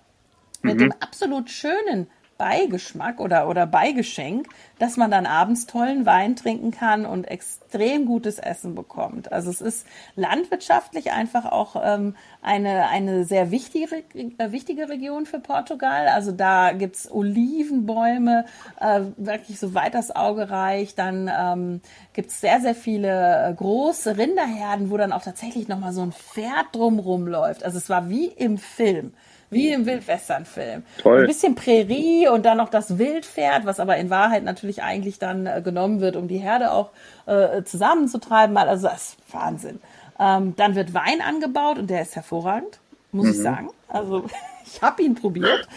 mit 0.63 0.77
mhm. 0.77 0.79
dem 0.79 0.93
absolut 1.01 1.51
schönen 1.51 2.09
Beigeschmack 2.39 3.21
oder, 3.21 3.49
oder 3.49 3.67
Beigeschenk, 3.67 4.49
dass 4.83 4.97
man 4.97 5.13
dann 5.13 5.27
abends 5.27 5.67
tollen 5.67 6.07
Wein 6.07 6.35
trinken 6.35 6.73
kann 6.73 7.07
und 7.07 7.23
extrem 7.31 8.05
gutes 8.05 8.41
Essen 8.41 8.75
bekommt. 8.75 9.31
Also 9.31 9.49
es 9.49 9.61
ist 9.61 9.87
landwirtschaftlich 10.17 11.13
einfach 11.13 11.45
auch 11.45 11.81
ähm, 11.85 12.17
eine, 12.43 12.89
eine 12.89 13.25
sehr 13.25 13.53
wichtige, 13.53 14.03
äh, 14.13 14.51
wichtige 14.51 14.89
Region 14.89 15.25
für 15.25 15.39
Portugal. 15.39 16.09
Also 16.09 16.33
da 16.33 16.73
gibt's 16.73 17.09
Olivenbäume, 17.09 18.45
äh, 18.81 19.03
wirklich 19.19 19.61
so 19.61 19.73
weit 19.73 19.95
das 19.95 20.17
Auge 20.17 20.51
reicht. 20.51 20.99
Dann 20.99 21.31
ähm, 21.33 21.81
gibt's 22.13 22.41
sehr, 22.41 22.61
sehr 22.61 22.75
viele 22.75 23.51
äh, 23.51 23.55
große 23.55 24.19
Rinderherden, 24.19 24.91
wo 24.91 24.97
dann 24.97 25.13
auch 25.13 25.23
tatsächlich 25.23 25.69
nochmal 25.69 25.93
so 25.93 26.03
ein 26.03 26.11
Pferd 26.11 26.67
drumrum 26.73 27.29
läuft. 27.29 27.63
Also 27.63 27.79
es 27.79 27.89
war 27.89 28.11
wie 28.11 28.27
im 28.27 28.59
Film. 28.59 29.13
Wie 29.53 29.69
im 29.69 29.85
Wildwestern-Film. 29.85 30.83
Ein 31.05 31.27
bisschen 31.27 31.55
Prärie 31.55 32.27
und 32.27 32.47
dann 32.47 32.57
noch 32.57 32.71
das 32.71 32.97
Wildpferd, 32.97 33.67
was 33.67 33.81
aber 33.81 33.99
in 33.99 34.09
Wahrheit 34.09 34.45
natürlich 34.45 34.72
eigentlich 34.81 35.19
dann 35.19 35.47
äh, 35.47 35.61
genommen 35.63 36.01
wird, 36.01 36.17
um 36.17 36.29
die 36.29 36.39
Herde 36.39 36.71
auch 36.71 36.91
äh, 37.27 37.63
zusammenzutreiben. 37.65 38.57
Also 38.57 38.89
das 38.89 39.17
ist 39.19 39.35
Wahnsinn. 39.35 39.81
Ähm, 40.19 40.55
dann 40.57 40.75
wird 40.75 40.95
Wein 40.95 41.21
angebaut 41.21 41.79
und 41.79 41.91
der 41.91 42.03
ist 42.03 42.15
hervorragend, 42.15 42.79
muss 43.11 43.27
mhm. 43.27 43.33
ich 43.33 43.39
sagen. 43.39 43.71
Also 43.89 44.25
ich 44.65 44.81
habe 44.81 45.03
ihn 45.03 45.15
probiert. 45.15 45.69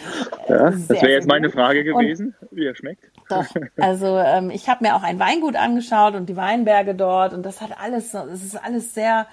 Ja, 0.48 0.70
das 0.70 0.88
wäre 0.88 1.10
jetzt 1.10 1.28
meine 1.28 1.50
Frage 1.50 1.84
gewesen, 1.84 2.34
und, 2.40 2.56
wie 2.56 2.64
er 2.64 2.76
schmeckt. 2.76 3.10
Doch, 3.28 3.44
also 3.76 4.16
ähm, 4.18 4.50
ich 4.50 4.68
habe 4.68 4.84
mir 4.84 4.94
auch 4.94 5.02
ein 5.02 5.18
Weingut 5.18 5.56
angeschaut 5.56 6.14
und 6.14 6.26
die 6.28 6.36
Weinberge 6.36 6.94
dort 6.94 7.34
und 7.34 7.42
das 7.42 7.60
hat 7.60 7.72
alles, 7.78 8.14
es 8.14 8.44
ist 8.44 8.56
alles 8.56 8.94
sehr 8.94 9.26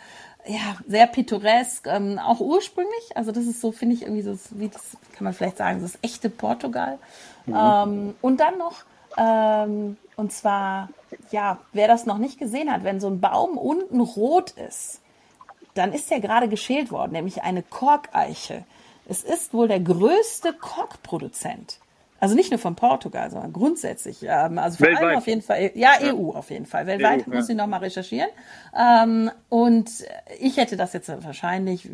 ja, 0.46 0.76
sehr 0.88 1.08
pittoresk, 1.08 1.88
ähm, 1.88 2.20
auch 2.20 2.40
ursprünglich. 2.40 3.16
Also 3.16 3.32
das 3.32 3.46
ist 3.46 3.62
so, 3.62 3.72
finde 3.72 3.96
ich, 3.96 4.02
irgendwie 4.02 4.24
so, 4.24 4.38
wie 4.52 4.68
das 4.68 4.98
kann 5.14 5.24
man 5.24 5.34
vielleicht 5.34 5.58
sagen, 5.58 5.82
das 5.82 5.98
echte 6.02 6.30
Portugal. 6.30 7.00
Mhm. 7.46 7.56
Ähm, 7.56 8.16
und 8.22 8.40
dann 8.40 8.58
noch, 8.58 8.84
ähm, 9.18 9.98
und 10.16 10.32
zwar, 10.32 10.90
ja, 11.32 11.60
wer 11.74 11.88
das 11.88 12.06
noch 12.06 12.18
nicht 12.18 12.40
gesehen 12.40 12.72
hat, 12.72 12.84
wenn 12.84 13.00
so 13.00 13.08
ein 13.08 13.20
Baum 13.20 13.58
unten 13.58 14.00
rot 14.00 14.52
ist, 14.52 15.02
dann 15.74 15.94
ist 15.94 16.12
der 16.12 16.20
gerade 16.20 16.48
geschält 16.48 16.92
worden, 16.92 17.14
nämlich 17.14 17.44
eine 17.44 17.64
Korkeiche. 17.64 18.64
Es 19.08 19.24
ist 19.24 19.54
wohl 19.54 19.68
der 19.68 19.80
größte 19.80 20.54
Korkproduzent. 20.54 21.80
Also 22.24 22.36
nicht 22.36 22.52
nur 22.52 22.58
von 22.58 22.78
Portugal, 22.78 23.30
sondern 23.30 23.52
grundsätzlich. 23.52 24.24
Ähm, 24.24 24.58
also 24.58 24.78
vor 24.78 24.88
Weltweit. 24.88 25.04
allem 25.04 25.18
auf 25.18 25.28
jeden 25.28 25.42
Fall, 25.42 25.72
ja, 25.76 25.92
ja, 26.00 26.14
EU 26.14 26.30
auf 26.30 26.52
jeden 26.52 26.66
Fall. 26.66 26.88
Weltweit 26.88 27.28
EU, 27.28 27.32
muss 27.36 27.50
ich 27.50 27.56
nochmal 27.58 27.82
recherchieren. 27.82 28.30
Ähm, 28.74 29.30
und 29.50 29.90
ich 30.40 30.56
hätte 30.56 30.78
das 30.78 30.94
jetzt 30.94 31.12
wahrscheinlich 31.26 31.90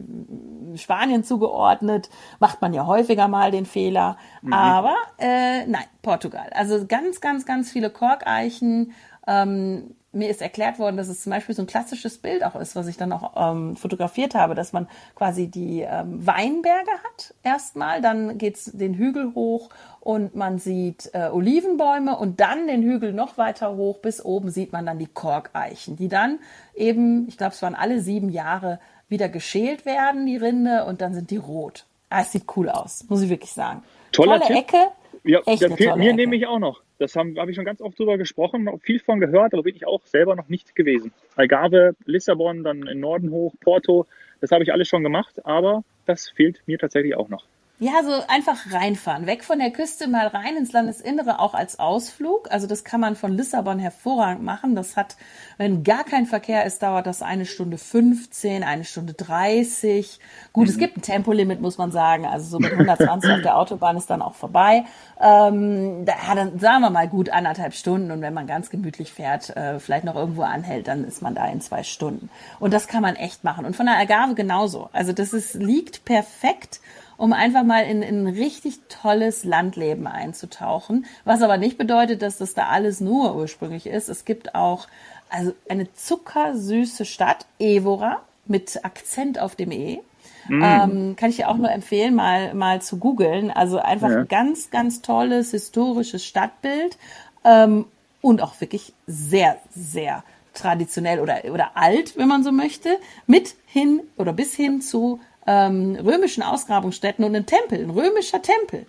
Spanien 0.76 1.24
zugeordnet. 1.24 2.12
Macht 2.40 2.62
man 2.62 2.76
ja 2.76 2.86
häufiger 2.86 3.28
mal 3.28 3.50
den 3.50 3.66
Fehler. 3.66 4.18
Mhm. 4.44 4.54
Aber 4.54 4.94
äh, 5.18 5.66
nein, 5.66 5.86
Portugal. 6.04 6.52
Also 6.54 6.86
ganz, 6.86 7.22
ganz, 7.22 7.48
ganz 7.48 7.72
viele 7.72 7.90
Korkeichen. 7.90 8.94
Ähm, 9.26 9.96
mir 10.12 10.30
ist 10.30 10.42
erklärt 10.42 10.80
worden, 10.80 10.98
dass 10.98 11.08
es 11.08 11.22
zum 11.22 11.32
Beispiel 11.32 11.54
so 11.54 11.62
ein 11.62 11.68
klassisches 11.68 12.18
Bild 12.18 12.44
auch 12.44 12.56
ist, 12.56 12.76
was 12.76 12.88
ich 12.88 12.98
dann 12.98 13.12
auch 13.12 13.34
ähm, 13.36 13.76
fotografiert 13.76 14.34
habe, 14.34 14.56
dass 14.56 14.74
man 14.74 14.88
quasi 15.16 15.48
die 15.48 15.82
ähm, 15.82 16.26
Weinberge 16.26 16.92
hat 17.04 17.36
erstmal, 17.44 18.02
dann 18.02 18.38
geht's 18.38 18.66
den 18.66 18.96
Hügel 18.96 19.36
hoch 19.36 19.70
und 20.00 20.36
man 20.36 20.58
sieht 20.58 21.12
äh, 21.14 21.30
Olivenbäume 21.32 22.18
und 22.18 22.40
dann 22.40 22.68
den 22.68 22.82
Hügel 22.82 23.14
noch 23.14 23.38
weiter 23.38 23.76
hoch, 23.76 24.00
bis 24.00 24.24
oben 24.24 24.50
sieht 24.50 24.74
man 24.74 24.86
dann 24.86 24.98
die 24.98 25.08
Korkeichen, 25.08 25.96
die 25.96 26.08
dann 26.08 26.40
eben, 26.74 27.28
ich 27.28 27.38
glaube, 27.38 27.54
es 27.54 27.62
waren 27.62 27.76
alle 27.76 28.02
sieben 28.02 28.30
Jahre, 28.30 28.80
wieder 29.10 29.28
geschält 29.28 29.86
werden, 29.86 30.26
die 30.26 30.38
Rinde, 30.38 30.86
und 30.86 31.02
dann 31.02 31.14
sind 31.14 31.32
die 31.32 31.38
rot. 31.38 31.86
Ah, 32.10 32.22
es 32.22 32.32
sieht 32.32 32.46
cool 32.56 32.70
aus, 32.70 33.06
muss 33.10 33.22
ich 33.22 33.30
wirklich 33.30 33.52
sagen. 33.52 33.84
Toller 34.12 34.40
Tolle 34.40 34.48
Tipp. 34.48 34.58
Ecke. 34.58 34.78
Ja, 35.24 35.40
Echt 35.46 35.62
der 35.62 35.76
fehlt 35.76 35.96
mir 35.98 36.14
nehme 36.14 36.36
ich 36.36 36.48
auch 36.48 36.60
noch. 36.60 36.82
Das 37.00 37.16
habe 37.16 37.34
hab 37.38 37.48
ich 37.50 37.56
schon 37.56 37.66
ganz 37.66 37.82
oft 37.82 37.98
drüber 37.98 38.18
gesprochen, 38.18 38.70
viel 38.82 39.00
von 39.00 39.20
gehört, 39.20 39.54
aber 39.54 39.66
wirklich 39.66 39.88
auch 39.88 40.06
selber 40.06 40.36
noch 40.36 40.50
nicht 40.50 40.76
gewesen. 40.76 41.14
Algarve, 41.36 41.96
Lissabon, 42.06 42.64
dann 42.64 42.88
in 42.88 43.00
Norden 43.00 43.32
hoch, 43.32 43.54
Porto, 43.62 44.06
das 44.42 44.52
habe 44.52 44.64
ich 44.64 44.74
alles 44.74 44.88
schon 44.90 45.04
gemacht, 45.04 45.46
aber 45.46 45.84
das 46.06 46.30
fehlt 46.30 46.62
mir 46.68 46.78
tatsächlich 46.78 47.16
auch 47.16 47.30
noch. 47.30 47.46
Ja, 47.82 48.04
so 48.04 48.12
einfach 48.28 48.74
reinfahren. 48.74 49.26
Weg 49.26 49.46
von 49.46 49.58
der 49.58 49.72
Küste 49.72 50.10
mal 50.10 50.28
rein 50.28 50.58
ins 50.58 50.74
Landesinnere, 50.74 51.40
auch 51.40 51.54
als 51.54 51.80
Ausflug. 51.80 52.52
Also 52.52 52.68
das 52.68 52.84
kann 52.84 53.00
man 53.00 53.16
von 53.16 53.32
Lissabon 53.32 53.80
hervorragend 53.80 54.44
machen. 54.44 54.76
Das 54.76 54.98
hat, 54.98 55.16
wenn 55.58 55.86
gar 55.86 56.04
kein 56.04 56.26
Verkehr 56.26 56.66
ist, 56.66 56.84
dauert 56.84 57.08
das 57.08 57.22
eine 57.22 57.46
Stunde 57.46 57.78
15, 57.78 58.66
eine 58.66 58.84
Stunde 58.84 59.14
30. 59.14 60.20
Gut, 60.52 60.66
mhm. 60.66 60.70
es 60.70 60.78
gibt 60.78 60.98
ein 60.98 61.02
Tempolimit, 61.02 61.62
muss 61.62 61.78
man 61.78 61.94
sagen. 61.94 62.26
Also 62.26 62.50
so 62.50 62.60
mit 62.60 62.74
120 62.74 63.32
auf 63.32 63.42
der 63.44 63.58
Autobahn 63.58 63.96
ist 63.96 64.10
dann 64.10 64.22
auch 64.22 64.36
vorbei. 64.36 64.84
Ähm, 65.22 66.04
da, 66.04 66.36
dann 66.36 66.60
sagen 66.60 66.82
wir 66.82 66.90
mal 66.90 67.08
gut 67.08 67.30
anderthalb 67.30 67.74
Stunden. 67.74 68.12
Und 68.12 68.22
wenn 68.22 68.34
man 68.34 68.46
ganz 68.46 68.70
gemütlich 68.70 69.14
fährt, 69.14 69.56
äh, 69.56 69.80
vielleicht 69.80 70.04
noch 70.04 70.16
irgendwo 70.16 70.42
anhält, 70.42 70.90
dann 70.90 71.06
ist 71.06 71.22
man 71.22 71.34
da 71.34 71.48
in 71.48 71.62
zwei 71.62 71.84
Stunden. 71.84 72.30
Und 72.60 72.74
das 72.74 72.90
kann 72.90 73.02
man 73.02 73.16
echt 73.16 73.46
machen. 73.46 73.64
Und 73.64 73.78
von 73.78 73.86
der 73.86 73.96
Algarve 73.96 74.36
genauso. 74.36 74.90
Also 74.92 75.14
das 75.14 75.32
ist, 75.32 75.54
liegt 75.54 76.04
perfekt 76.04 76.82
um 77.20 77.34
einfach 77.34 77.64
mal 77.64 77.82
in, 77.82 78.02
in 78.02 78.24
ein 78.26 78.34
richtig 78.34 78.80
tolles 78.88 79.44
Landleben 79.44 80.08
einzutauchen. 80.08 81.06
Was 81.26 81.42
aber 81.42 81.58
nicht 81.58 81.78
bedeutet, 81.78 82.22
dass 82.22 82.38
das 82.38 82.54
da 82.54 82.68
alles 82.68 83.02
nur 83.02 83.36
ursprünglich 83.36 83.88
ist. 83.88 84.08
Es 84.08 84.24
gibt 84.24 84.56
auch 84.56 84.88
also 85.30 85.54
eine 85.68 85.94
zuckersüße 85.94 87.04
Stadt, 87.04 87.46
Evora, 87.60 88.22
mit 88.46 88.86
Akzent 88.86 89.38
auf 89.38 89.58
dem 89.58 89.72
E. 89.72 90.00
Mm. 90.48 90.64
Ähm, 90.64 91.16
kann 91.18 91.30
ich 91.30 91.36
dir 91.36 91.50
auch 91.50 91.58
nur 91.58 91.70
empfehlen, 91.70 92.16
mal, 92.16 92.54
mal 92.54 92.82
zu 92.82 92.98
googeln. 92.98 93.52
Also 93.52 93.80
einfach 93.80 94.10
ja. 94.10 94.20
ein 94.20 94.28
ganz, 94.30 94.72
ganz 94.72 95.02
tolles 95.02 95.52
historisches 95.52 96.26
Stadtbild. 96.26 96.98
Ähm, 97.44 97.86
und 98.22 98.42
auch 98.42 98.60
wirklich 98.62 98.94
sehr, 99.08 99.58
sehr 99.76 100.24
traditionell 100.54 101.20
oder, 101.20 101.42
oder 101.52 101.72
alt, 101.76 102.18
wenn 102.18 102.30
man 102.30 102.44
so 102.44 102.52
möchte, 102.52 102.98
mit 103.28 103.56
hin 103.66 104.02
oder 104.18 104.32
bis 104.32 104.56
hin 104.56 104.82
zu 104.82 105.20
ähm, 105.48 105.96
römischen 105.96 106.44
Ausgrabungsstätten 106.44 107.24
und 107.26 107.36
einem 107.36 107.46
Tempel, 107.46 107.80
ein 107.80 107.90
römischer 107.90 108.42
Tempel. 108.42 108.86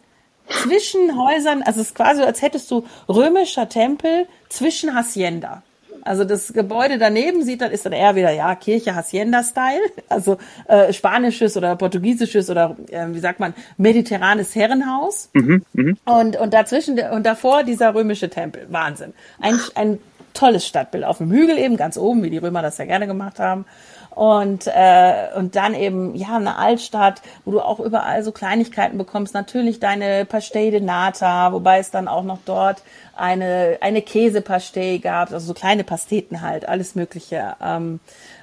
Zwischen 0.48 1.16
Häusern, 1.16 1.62
also 1.62 1.80
es 1.80 1.88
ist 1.88 1.94
quasi, 1.94 2.22
als 2.22 2.42
hättest 2.42 2.70
du 2.70 2.84
römischer 3.08 3.68
Tempel 3.68 4.26
zwischen 4.48 4.94
Hacienda. 4.94 5.62
Also 6.02 6.24
das 6.24 6.52
Gebäude 6.52 6.98
daneben 6.98 7.44
sieht 7.44 7.60
dann 7.60 7.70
ist 7.70 7.84
dann 7.86 7.92
eher 7.92 8.14
wieder 8.14 8.30
ja 8.30 8.54
Kirche 8.54 8.94
Hacienda-Style, 8.94 9.80
also 10.08 10.38
äh, 10.66 10.92
spanisches 10.92 11.56
oder 11.56 11.76
portugiesisches 11.76 12.50
oder 12.50 12.76
äh, 12.90 13.06
wie 13.10 13.18
sagt 13.18 13.40
man 13.40 13.54
mediterranes 13.76 14.54
Herrenhaus. 14.54 15.30
Mhm, 15.34 15.62
mh. 15.72 15.92
Und 16.04 16.36
und 16.36 16.54
dazwischen 16.54 16.98
und 16.98 17.24
davor 17.26 17.64
dieser 17.64 17.94
römische 17.94 18.30
Tempel, 18.30 18.66
Wahnsinn. 18.70 19.12
Ein 19.40 19.60
ein 19.74 19.98
tolles 20.34 20.66
Stadtbild 20.66 21.04
auf 21.04 21.18
dem 21.18 21.30
Hügel 21.30 21.58
eben 21.58 21.76
ganz 21.76 21.96
oben, 21.96 22.22
wie 22.22 22.30
die 22.30 22.38
Römer 22.38 22.62
das 22.62 22.78
ja 22.78 22.84
gerne 22.84 23.06
gemacht 23.06 23.38
haben 23.38 23.64
und 24.10 24.66
äh, 24.66 25.28
und 25.36 25.56
dann 25.56 25.74
eben 25.74 26.14
ja 26.16 26.36
eine 26.36 26.56
Altstadt, 26.56 27.22
wo 27.44 27.52
du 27.52 27.60
auch 27.60 27.80
überall 27.80 28.22
so 28.24 28.32
Kleinigkeiten 28.32 28.98
bekommst. 28.98 29.34
Natürlich 29.34 29.80
deine 29.80 30.24
Pastei 30.24 30.70
de 30.70 30.80
Nata, 30.80 31.52
wobei 31.52 31.78
es 31.78 31.90
dann 31.90 32.08
auch 32.08 32.24
noch 32.24 32.38
dort 32.44 32.82
eine 33.16 33.78
eine 33.80 34.02
Käsepastei 34.02 34.98
gab, 34.98 35.32
also 35.32 35.46
so 35.46 35.54
kleine 35.54 35.84
Pasteten 35.84 36.40
halt, 36.40 36.68
alles 36.68 36.94
Mögliche. 36.94 37.56
Ähm, 37.62 38.00
äh, 38.00 38.39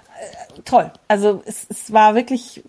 toll. 0.66 0.92
Also 1.08 1.42
es, 1.46 1.68
es 1.70 1.94
war 1.94 2.16
wirklich 2.16 2.64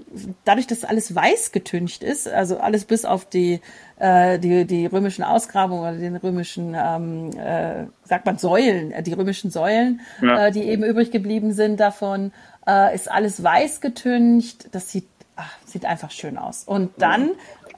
dadurch, 0.44 0.66
dass 0.66 0.84
alles 0.84 1.14
weiß 1.14 1.52
getüncht 1.52 2.02
ist, 2.02 2.28
also 2.28 2.58
alles 2.58 2.84
bis 2.84 3.04
auf 3.04 3.24
die 3.24 3.60
äh, 3.98 4.38
die 4.38 4.66
die 4.66 4.86
römischen 4.86 5.24
Ausgrabungen 5.24 5.82
oder 5.82 5.96
den 5.96 6.16
römischen 6.16 6.76
ähm, 6.78 7.30
äh, 7.38 7.86
sagt 8.04 8.26
man 8.26 8.38
Säulen, 8.38 8.92
die 9.04 9.12
römischen 9.12 9.50
Säulen, 9.50 10.00
ja. 10.20 10.46
äh, 10.46 10.52
die 10.52 10.62
eben 10.62 10.82
übrig 10.82 11.10
geblieben 11.10 11.52
sind 11.52 11.80
davon 11.80 12.32
äh, 12.68 12.94
ist 12.94 13.10
alles 13.10 13.42
weiß 13.42 13.80
getüncht. 13.80 14.68
Das 14.72 14.92
sieht, 14.92 15.08
ach, 15.36 15.50
sieht 15.64 15.84
einfach 15.84 16.10
schön 16.10 16.38
aus. 16.38 16.64
Und 16.64 16.90
dann 16.98 17.30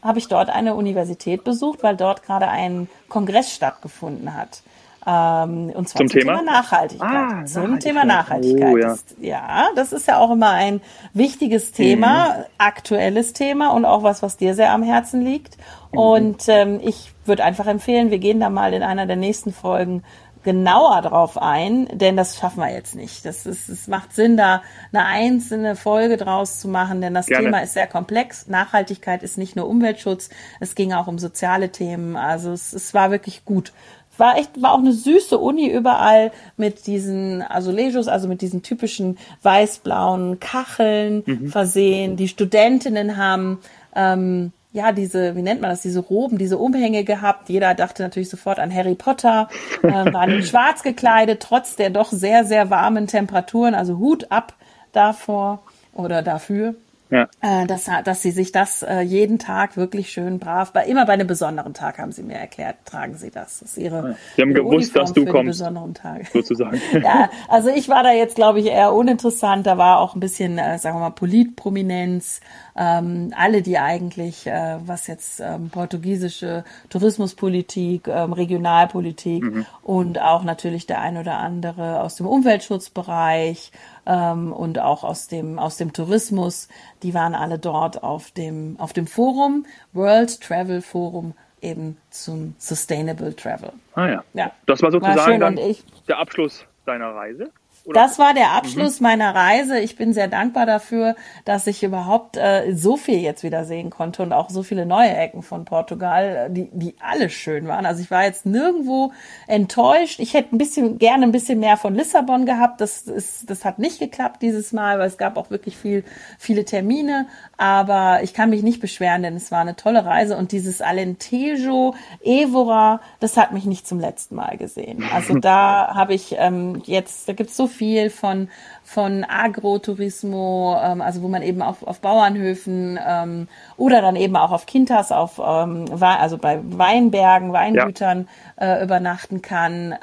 habe 0.03 0.19
ich 0.19 0.29
dort 0.29 0.51
eine 0.51 0.75
Universität 0.75 1.45
besucht, 1.45 1.83
weil 1.83 1.97
dort 1.97 2.23
gerade 2.23 2.49
ein 2.49 2.89
Kongress 3.09 3.55
stattgefunden 3.55 4.35
hat. 4.35 4.63
Ähm, 5.07 5.71
und 5.75 5.89
zwar 5.89 6.01
zum, 6.01 6.09
zum 6.09 6.21
Thema? 6.21 6.39
Thema, 6.39 6.53
Nachhaltigkeit. 6.53 7.11
Ah, 7.11 7.45
zum 7.47 7.63
Nachhaltigkeit. 7.63 7.81
Thema 7.83 8.05
Nachhaltigkeit. 8.05 8.75
Oh, 8.75 8.77
ja. 8.77 8.89
Das, 8.89 9.05
ja. 9.21 9.69
das 9.75 9.93
ist 9.93 10.09
ja 10.09 10.19
auch 10.19 10.31
immer 10.31 10.51
ein 10.51 10.81
wichtiges 11.15 11.73
Thema, 11.73 12.37
mhm. 12.39 12.45
aktuelles 12.59 13.33
Thema 13.33 13.73
und 13.73 13.85
auch 13.85 14.03
was, 14.03 14.23
was 14.23 14.37
dir 14.37 14.55
sehr 14.55 14.73
am 14.73 14.83
Herzen 14.83 15.23
liegt. 15.23 15.57
Mhm. 15.93 15.99
Und 15.99 16.49
ähm, 16.49 16.81
ich 16.83 17.13
würde 17.25 17.45
einfach 17.45 17.67
empfehlen, 17.67 18.11
wir 18.11 18.19
gehen 18.19 18.41
da 18.41 18.51
mal 18.51 18.75
in 18.75 18.83
einer 18.83 19.07
der 19.07 19.17
nächsten 19.17 19.53
Folgen 19.53 20.03
genauer 20.43 21.03
drauf 21.03 21.37
ein, 21.37 21.87
denn 21.93 22.17
das 22.17 22.39
schaffen 22.39 22.61
wir 22.61 22.73
jetzt 22.73 22.95
nicht. 22.95 23.25
Das 23.25 23.45
ist, 23.45 23.69
es 23.69 23.89
macht 23.89 24.15
Sinn, 24.15 24.37
da 24.37 24.63
eine 24.93 25.05
einzelne 25.05 25.77
Folge 25.77 26.17
draus 26.17 26.61
zu 26.61 26.69
machen, 26.69 27.01
denn 27.01 27.13
das 27.13 27.27
Gerne. 27.27 27.45
Thema 27.45 27.59
ist 27.63 27.75
sehr 27.75 27.87
komplex. 27.87 28.49
Nachhaltigkeit 28.49 29.23
ist 29.23 29.37
nicht 29.37 29.57
nur 29.57 29.69
Umweltschutz, 29.69 30.31
es 30.59 30.75
ging 30.75 30.93
auch 30.93 31.07
um 31.07 31.19
soziale 31.19 31.71
Themen. 31.71 32.17
Also 32.17 32.53
es, 32.53 32.73
es 32.73 32.95
war 32.95 33.11
wirklich 33.11 33.45
gut. 33.45 33.73
War 34.21 34.37
echt, 34.37 34.63
war 34.63 34.73
auch 34.75 34.79
eine 34.79 34.93
süße 34.93 35.39
Uni 35.39 35.69
überall 35.69 36.31
mit 36.57 36.87
diesen 36.87 37.43
Azulejos, 37.43 38.07
also 38.07 38.29
mit 38.29 38.43
diesen 38.43 38.63
typischen 38.63 39.19
weiß-blauen 39.43 40.39
Kacheln 40.39 41.23
mhm. 41.27 41.49
versehen. 41.49 42.17
Die 42.17 42.29
Studentinnen 42.29 43.17
haben 43.17 43.59
ähm, 43.97 44.53
ja, 44.73 44.93
diese, 44.93 45.35
wie 45.35 45.43
nennt 45.43 45.61
man 45.61 45.71
das, 45.71 45.83
diese 45.83 46.01
Roben, 46.01 46.39
diese 46.39 46.59
Umhänge 46.59 47.03
gehabt. 47.03 47.49
Jeder 47.49 47.75
dachte 47.75 48.03
natürlich 48.03 48.31
sofort 48.31 48.59
an 48.61 48.73
Harry 48.73 48.95
Potter, 48.95 49.49
äh, 49.83 49.89
waren 49.89 50.43
schwarz 50.43 50.83
gekleidet, 50.83 51.43
trotz 51.43 51.75
der 51.77 51.91
doch 51.91 52.13
sehr, 52.13 52.45
sehr 52.45 52.71
warmen 52.71 53.07
Temperaturen. 53.07 53.75
Also 53.75 53.99
Hut 53.99 54.31
ab 54.31 54.55
davor 54.93 55.63
oder 55.93 56.23
dafür. 56.23 56.75
Ja. 57.11 57.29
Äh, 57.41 57.67
dass, 57.67 57.91
dass 58.05 58.23
sie 58.23 58.31
sich 58.31 58.53
das 58.53 58.83
äh, 58.83 59.01
jeden 59.01 59.39
Tag 59.39 59.77
wirklich 59.77 60.11
schön 60.11 60.39
brav, 60.39 60.73
bei, 60.73 60.85
immer 60.87 61.07
bei 61.07 61.15
einem 61.15 61.27
besonderen 61.27 61.75
Tag 61.75 61.99
haben 61.99 62.13
sie 62.13 62.23
mir 62.23 62.37
erklärt, 62.37 62.77
tragen 62.85 63.15
sie 63.15 63.31
das. 63.31 63.61
Das 63.61 63.71
ist 63.71 63.79
ihre, 63.79 64.17
sie 64.37 64.43
haben 64.43 64.55
gewusst, 64.55 64.97
Uniform 64.97 65.05
dass 65.05 65.13
du 65.13 65.27
kommst. 65.27 65.59
Besonderen 65.59 65.95
Tag. 65.95 66.27
Sozusagen. 66.33 66.81
ja, 67.03 67.31
also 67.49 67.69
ich 67.69 67.89
war 67.89 68.03
da 68.03 68.13
jetzt, 68.13 68.37
glaube 68.37 68.61
ich, 68.61 68.67
eher 68.67 68.93
uninteressant. 68.93 69.67
Da 69.67 69.77
war 69.77 69.99
auch 69.99 70.15
ein 70.15 70.21
bisschen, 70.21 70.59
äh, 70.59 70.79
sagen 70.79 70.97
wir 70.97 71.01
mal, 71.01 71.11
Politprominenz. 71.11 72.41
Ähm, 72.77 73.33
alle, 73.37 73.63
die 73.63 73.79
eigentlich, 73.79 74.47
äh, 74.47 74.79
was 74.85 75.07
jetzt 75.07 75.41
ähm, 75.41 75.71
portugiesische 75.71 76.65
Tourismuspolitik, 76.89 78.09
ähm, 78.09 78.33
Regionalpolitik 78.33 79.43
mhm. 79.43 79.67
und 79.83 80.21
auch 80.21 80.45
natürlich 80.45 80.87
der 80.87 81.01
ein 81.01 81.17
oder 81.17 81.39
andere 81.39 82.01
aus 82.01 82.17
dem 82.17 82.27
Umweltschutzbereich 82.27 83.73
ähm, 84.07 84.53
und 84.53 84.79
auch 84.79 85.05
aus 85.05 85.29
dem, 85.29 85.59
aus 85.59 85.77
dem 85.77 85.93
Tourismus. 85.93 86.69
Die 87.03 87.15
waren 87.15 87.35
alle 87.35 87.59
dort 87.59 88.03
auf 88.03 88.31
dem, 88.31 88.77
auf 88.79 88.93
dem 88.93 89.07
Forum, 89.07 89.67
World 89.93 90.41
Travel 90.41 90.83
Forum 90.83 91.35
eben 91.61 91.97
zum 92.11 92.55
Sustainable 92.59 93.35
Travel. 93.35 93.73
Ah 93.95 94.09
ja. 94.09 94.25
ja. 94.35 94.53
Das 94.67 94.83
war 94.83 94.91
sozusagen 94.91 95.41
war 95.41 95.51
dann 95.51 95.77
der 96.09 96.19
Abschluss 96.19 96.65
deiner 96.87 97.15
Reise? 97.15 97.51
Oder? 97.87 98.03
Das 98.03 98.19
war 98.19 98.35
der 98.35 98.53
Abschluss 98.53 99.01
mhm. 99.01 99.05
meiner 99.05 99.35
Reise. 99.35 99.79
Ich 99.81 99.97
bin 99.97 100.13
sehr 100.13 100.29
dankbar 100.29 100.67
dafür, 100.67 101.17
dass 101.45 101.67
ich 101.67 101.83
überhaupt 101.83 102.37
äh, 102.37 102.75
so 102.75 102.97
viel 102.97 103.19
jetzt 103.21 103.43
wieder 103.43 103.65
sehen 103.65 103.89
konnte 103.89 104.23
und 104.23 104.33
auch 104.33 104.51
so 104.51 104.63
viele 104.63 104.85
neue 104.85 105.17
Ecken 105.17 105.43
von 105.43 105.65
Portugal, 105.65 106.49
äh, 106.49 106.53
die, 106.53 106.69
die 106.73 106.95
alle 107.01 107.31
schön 107.31 107.67
waren. 107.69 107.87
Also 107.87 108.03
ich 108.03 108.11
war 108.11 108.25
jetzt 108.25 108.45
nirgendwo 108.45 109.13
enttäuscht. 109.47 110.21
Ich 110.21 110.35
hätte 110.35 110.55
ein 110.55 110.59
bisschen 110.59 110.99
gerne 110.99 111.25
ein 111.25 111.33
bisschen 111.33 111.59
mehr 111.59 111.79
von 111.79 111.95
Lissabon 111.95 112.45
gehabt. 112.45 112.83
Das 112.83 113.03
ist, 113.03 113.49
das 113.49 113.65
hat 113.65 113.79
nicht 113.79 113.99
geklappt 113.99 114.43
dieses 114.43 114.73
Mal, 114.73 114.99
weil 114.99 115.09
es 115.09 115.17
gab 115.17 115.39
auch 115.39 115.51
wirklich 115.51 115.77
viel, 115.77 116.05
viele 116.39 116.67
Termine. 116.67 117.29
Aber 117.57 118.23
ich 118.23 118.35
kann 118.35 118.51
mich 118.51 118.63
nicht 118.63 118.81
beschweren, 118.81 119.23
denn 119.23 119.37
es 119.37 119.51
war 119.51 119.61
eine 119.61 119.77
tolle 119.77 120.05
Reise 120.05 120.37
und 120.37 120.53
dieses 120.53 120.83
Alentejo, 120.83 121.95
Evora, 122.23 123.01
das 123.21 123.39
hat 123.39 123.53
mich 123.53 123.65
nicht 123.65 123.87
zum 123.87 124.01
letzten 124.01 124.35
Mal 124.35 124.59
gesehen. 124.59 125.05
Also 125.15 125.35
da 125.39 125.95
habe 125.95 126.13
ich 126.13 126.35
ähm, 126.39 126.83
jetzt, 126.85 127.27
da 127.27 127.33
gibt's 127.33 127.57
so 127.57 127.70
viel 127.71 128.11
von, 128.11 128.49
von 128.85 129.25
Agrotourismo, 129.25 130.79
ähm, 130.83 131.01
also 131.01 131.23
wo 131.23 131.29
man 131.29 131.43
eben 131.43 131.63
auf, 131.63 131.83
auf 131.83 132.01
Bauernhöfen 132.01 132.99
ähm, 133.03 133.49
oder 133.79 134.03
dann 134.03 134.17
eben 134.17 134.37
auch 134.37 134.51
auf 134.51 134.67
Kintas, 134.67 135.13
auf 135.13 135.39
ähm, 135.39 135.87
also 136.01 136.37
bei 136.37 136.61
Weinbergen, 136.63 137.53
Weingütern 137.53 138.29
ja. 138.61 138.77
äh, 138.77 138.85
übernachten 138.85 139.41
kann. 139.41 139.93
Äh, 139.93 139.97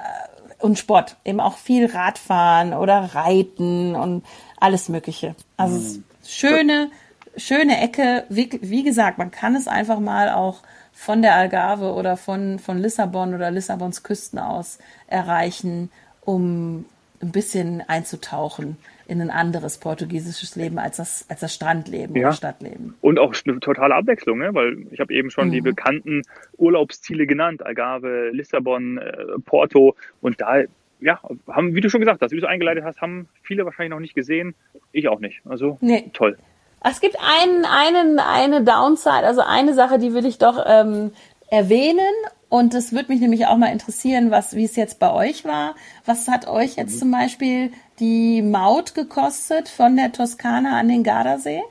und 0.60 0.80
Sport, 0.80 1.18
eben 1.24 1.40
auch 1.40 1.58
viel 1.58 1.86
Radfahren 1.86 2.74
oder 2.74 3.14
Reiten 3.14 3.96
und 3.96 4.26
alles 4.60 4.90
Mögliche. 4.90 5.36
Also 5.56 5.78
mhm. 5.78 6.04
schöne, 6.26 6.90
schöne 7.36 7.80
Ecke. 7.80 8.24
Wie, 8.30 8.50
wie 8.62 8.84
gesagt, 8.84 9.20
man 9.20 9.30
kann 9.30 9.56
es 9.56 9.68
einfach 9.68 10.00
mal 10.00 10.32
auch 10.32 10.64
von 10.94 11.22
der 11.22 11.36
Algarve 11.36 11.94
oder 11.94 12.18
von, 12.18 12.58
von 12.58 12.80
Lissabon 12.80 13.36
oder 13.36 13.52
Lissabons 13.52 14.02
Küsten 14.02 14.40
aus 14.40 14.80
erreichen, 15.06 15.92
um 16.22 16.86
ein 17.22 17.32
bisschen 17.32 17.84
einzutauchen 17.88 18.78
in 19.08 19.22
ein 19.22 19.30
anderes 19.30 19.78
portugiesisches 19.78 20.56
Leben 20.56 20.78
als 20.78 20.98
das, 20.98 21.26
als 21.30 21.40
das 21.40 21.54
Strandleben 21.54 22.16
ja. 22.16 22.28
oder 22.28 22.36
Stadtleben. 22.36 22.96
Und 23.02 23.20
auch 23.20 23.34
eine 23.46 23.60
totale 23.60 23.96
Abwechslung, 23.96 24.40
ne? 24.40 24.54
weil 24.54 24.86
ich 24.92 25.00
habe 25.00 25.14
eben 25.14 25.32
schon 25.32 25.48
mhm. 25.48 25.52
die 25.54 25.62
bekannten 25.62 26.24
Urlaubsziele 26.58 27.26
genannt, 27.26 27.66
Algarve, 27.66 28.30
Lissabon, 28.32 28.98
äh, 28.98 29.40
Porto 29.46 29.96
und 30.22 30.42
da 30.42 30.64
ja, 31.00 31.20
haben, 31.48 31.76
wie 31.76 31.82
du 31.82 31.90
schon 31.90 32.02
gesagt 32.02 32.22
hast, 32.22 32.32
wie 32.32 32.40
du 32.40 32.46
es 32.46 32.50
eingeleitet 32.50 32.84
hast, 32.84 33.02
haben 33.02 33.28
viele 33.44 33.66
wahrscheinlich 33.66 33.92
noch 33.92 34.00
nicht 34.00 34.16
gesehen. 34.16 34.56
Ich 34.92 35.08
auch 35.08 35.20
nicht. 35.20 35.42
Also 35.46 35.78
nee. 35.82 36.10
toll. 36.14 36.38
Es 36.84 37.02
gibt 37.02 37.18
einen, 37.20 37.66
einen, 37.66 38.20
eine 38.20 38.64
Downside, 38.64 39.26
also 39.26 39.42
eine 39.42 39.74
Sache, 39.74 40.00
die 40.00 40.14
will 40.14 40.26
ich 40.26 40.38
doch 40.38 40.64
ähm, 40.66 41.12
erwähnen 41.50 42.14
und 42.50 42.74
es 42.74 42.94
würde 42.94 43.12
mich 43.12 43.20
nämlich 43.20 43.46
auch 43.48 43.58
mal 43.58 43.72
interessieren, 43.72 44.32
was, 44.32 44.56
wie 44.56 44.64
es 44.64 44.76
jetzt 44.76 45.00
bei 45.00 45.12
euch 45.12 45.44
war. 45.44 45.76
Was 46.06 46.28
hat 46.28 46.48
euch 46.48 46.76
jetzt 46.76 46.96
mhm. 46.96 47.00
zum 47.00 47.12
Beispiel 47.12 47.72
die 48.00 48.42
Maut 48.42 48.96
gekostet 48.96 49.68
von 49.68 49.96
der 49.98 50.12
Toskana 50.12 50.80
an 50.80 50.88
den 50.88 51.04
Gardasee? 51.04 51.62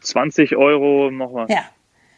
20 0.00 0.56
Euro 0.56 1.10
nochmal. 1.10 1.46
Ja. 1.50 1.64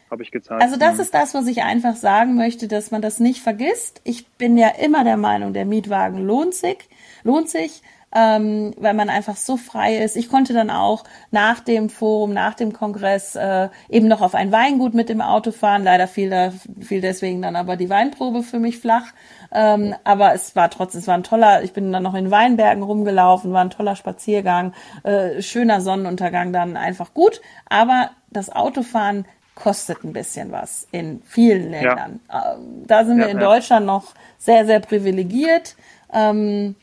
Habe 0.09 0.23
ich 0.23 0.31
gezahlt. 0.31 0.61
Also 0.61 0.77
das 0.77 0.95
mhm. 0.95 1.01
ist 1.01 1.13
das, 1.13 1.33
was 1.33 1.47
ich 1.47 1.63
einfach 1.63 1.95
sagen 1.95 2.35
möchte, 2.35 2.67
dass 2.67 2.91
man 2.91 3.01
das 3.01 3.19
nicht 3.19 3.41
vergisst. 3.41 4.01
Ich 4.03 4.27
bin 4.27 4.57
ja 4.57 4.69
immer 4.69 5.03
der 5.03 5.17
Meinung, 5.17 5.53
der 5.53 5.65
Mietwagen 5.65 6.25
lohnt 6.25 6.53
sich, 6.53 6.77
lohnt 7.23 7.49
sich 7.49 7.81
ähm, 8.15 8.73
weil 8.77 8.93
man 8.93 9.09
einfach 9.09 9.35
so 9.35 9.57
frei 9.57 9.97
ist. 9.97 10.15
Ich 10.15 10.29
konnte 10.29 10.53
dann 10.53 10.69
auch 10.69 11.03
nach 11.31 11.59
dem 11.59 11.89
Forum, 11.89 12.33
nach 12.33 12.53
dem 12.53 12.71
Kongress 12.71 13.35
äh, 13.35 13.67
eben 13.89 14.07
noch 14.07 14.21
auf 14.21 14.35
ein 14.35 14.53
Weingut 14.53 14.93
mit 14.93 15.09
dem 15.09 15.19
Auto 15.19 15.51
fahren. 15.51 15.83
Leider 15.83 16.07
fiel 16.07 16.29
da 16.29 16.53
fiel 16.79 17.01
deswegen 17.01 17.41
dann 17.41 17.57
aber 17.57 17.75
die 17.75 17.89
Weinprobe 17.89 18.41
für 18.41 18.59
mich 18.59 18.79
flach. 18.79 19.07
Ähm, 19.51 19.95
aber 20.05 20.33
es 20.33 20.55
war 20.55 20.69
trotzdem, 20.69 21.01
es 21.01 21.07
war 21.07 21.15
ein 21.15 21.23
toller, 21.23 21.63
ich 21.63 21.73
bin 21.73 21.91
dann 21.91 22.03
noch 22.03 22.15
in 22.15 22.31
Weinbergen 22.31 22.83
rumgelaufen, 22.83 23.51
war 23.51 23.61
ein 23.61 23.69
toller 23.69 23.97
Spaziergang, 23.97 24.73
äh, 25.03 25.41
schöner 25.41 25.81
Sonnenuntergang 25.81 26.53
dann 26.53 26.77
einfach 26.77 27.13
gut. 27.13 27.41
Aber 27.69 28.11
das 28.29 28.49
Autofahren 28.49 29.25
kostet 29.55 30.05
ein 30.05 30.13
bisschen 30.13 30.53
was 30.53 30.87
in 30.91 31.21
vielen 31.25 31.69
Ländern. 31.69 32.21
Ja. 32.29 32.55
Ähm, 32.55 32.83
da 32.87 33.03
sind 33.03 33.17
wir 33.17 33.25
ja, 33.25 33.31
in 33.31 33.39
Deutschland 33.39 33.85
noch 33.85 34.13
sehr, 34.37 34.65
sehr 34.65 34.79
privilegiert. 34.79 35.75
Ähm, 36.13 36.75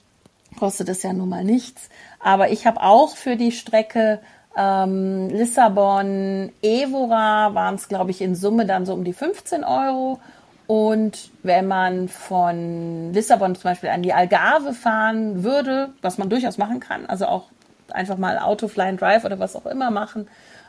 kostet 0.63 0.89
es 0.91 1.03
ja 1.03 1.13
nun 1.13 1.29
mal 1.29 1.43
nichts. 1.43 1.89
Aber 2.21 2.53
ich 2.53 2.69
habe 2.69 2.81
auch 2.83 3.17
für 3.17 3.35
die 3.35 3.51
Strecke 3.51 4.21
ähm, 4.57 5.29
Lissabon, 5.29 6.53
Evora 6.63 7.53
waren 7.53 7.75
es, 7.75 7.89
glaube 7.89 8.13
ich, 8.13 8.21
in 8.21 8.37
Summe 8.37 8.65
dann 8.65 8.87
so 8.87 8.95
um 8.95 9.03
die 9.03 9.13
15 9.13 9.65
Euro. 9.65 10.21
Und 10.69 11.33
wenn 11.43 11.67
man 11.67 12.07
von 12.07 13.13
Lissabon 13.13 13.57
zum 13.57 13.73
Beispiel 13.73 13.89
an 13.89 14.05
die 14.05 14.13
Algarve 14.13 14.73
fahren 14.73 15.43
würde, 15.43 15.89
was 16.01 16.17
man 16.17 16.29
durchaus 16.29 16.59
machen 16.59 16.79
kann, 16.79 17.07
also 17.07 17.27
auch 17.27 17.47
einfach 17.91 18.17
mal 18.17 18.39
Auto, 18.39 18.69
Fly 18.69 18.85
and 18.85 19.01
Drive 19.01 19.25
oder 19.25 19.41
was 19.41 19.57
auch 19.57 19.67
immer 19.67 19.91
machen, 19.91 20.29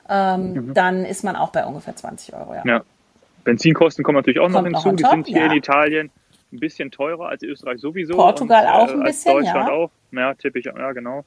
ähm, 0.10 0.54
mhm. 0.54 0.74
dann 0.74 1.06
ist 1.06 1.24
man 1.24 1.36
auch 1.36 1.52
bei 1.52 1.68
ungefähr 1.68 1.96
20 1.96 2.34
Euro. 2.34 2.56
Ja. 2.56 2.64
ja. 2.66 2.82
Benzinkosten 3.44 4.04
kommen 4.04 4.16
natürlich 4.16 4.40
auch 4.40 4.52
Kommt 4.52 4.72
noch 4.72 4.84
hinzu. 4.84 4.90
Noch 4.90 4.96
Die 4.96 5.04
sind 5.04 5.28
hier 5.28 5.46
ja. 5.46 5.52
in 5.52 5.52
Italien 5.52 6.12
ein 6.54 6.60
bisschen 6.60 6.92
teurer 6.92 7.30
als 7.30 7.44
Österreich 7.44 7.80
sowieso. 7.80 8.16
Portugal 8.16 8.64
und, 8.66 8.72
auch 8.72 8.90
äh, 8.90 8.94
ein 8.94 9.04
bisschen, 9.04 9.34
Deutschland 9.34 9.68
ja. 9.68 9.74
auch. 9.74 9.92
Ja, 10.12 10.34
tippe 10.36 10.60
ich, 10.60 10.66
ja, 10.66 10.92
genau. 10.92 11.26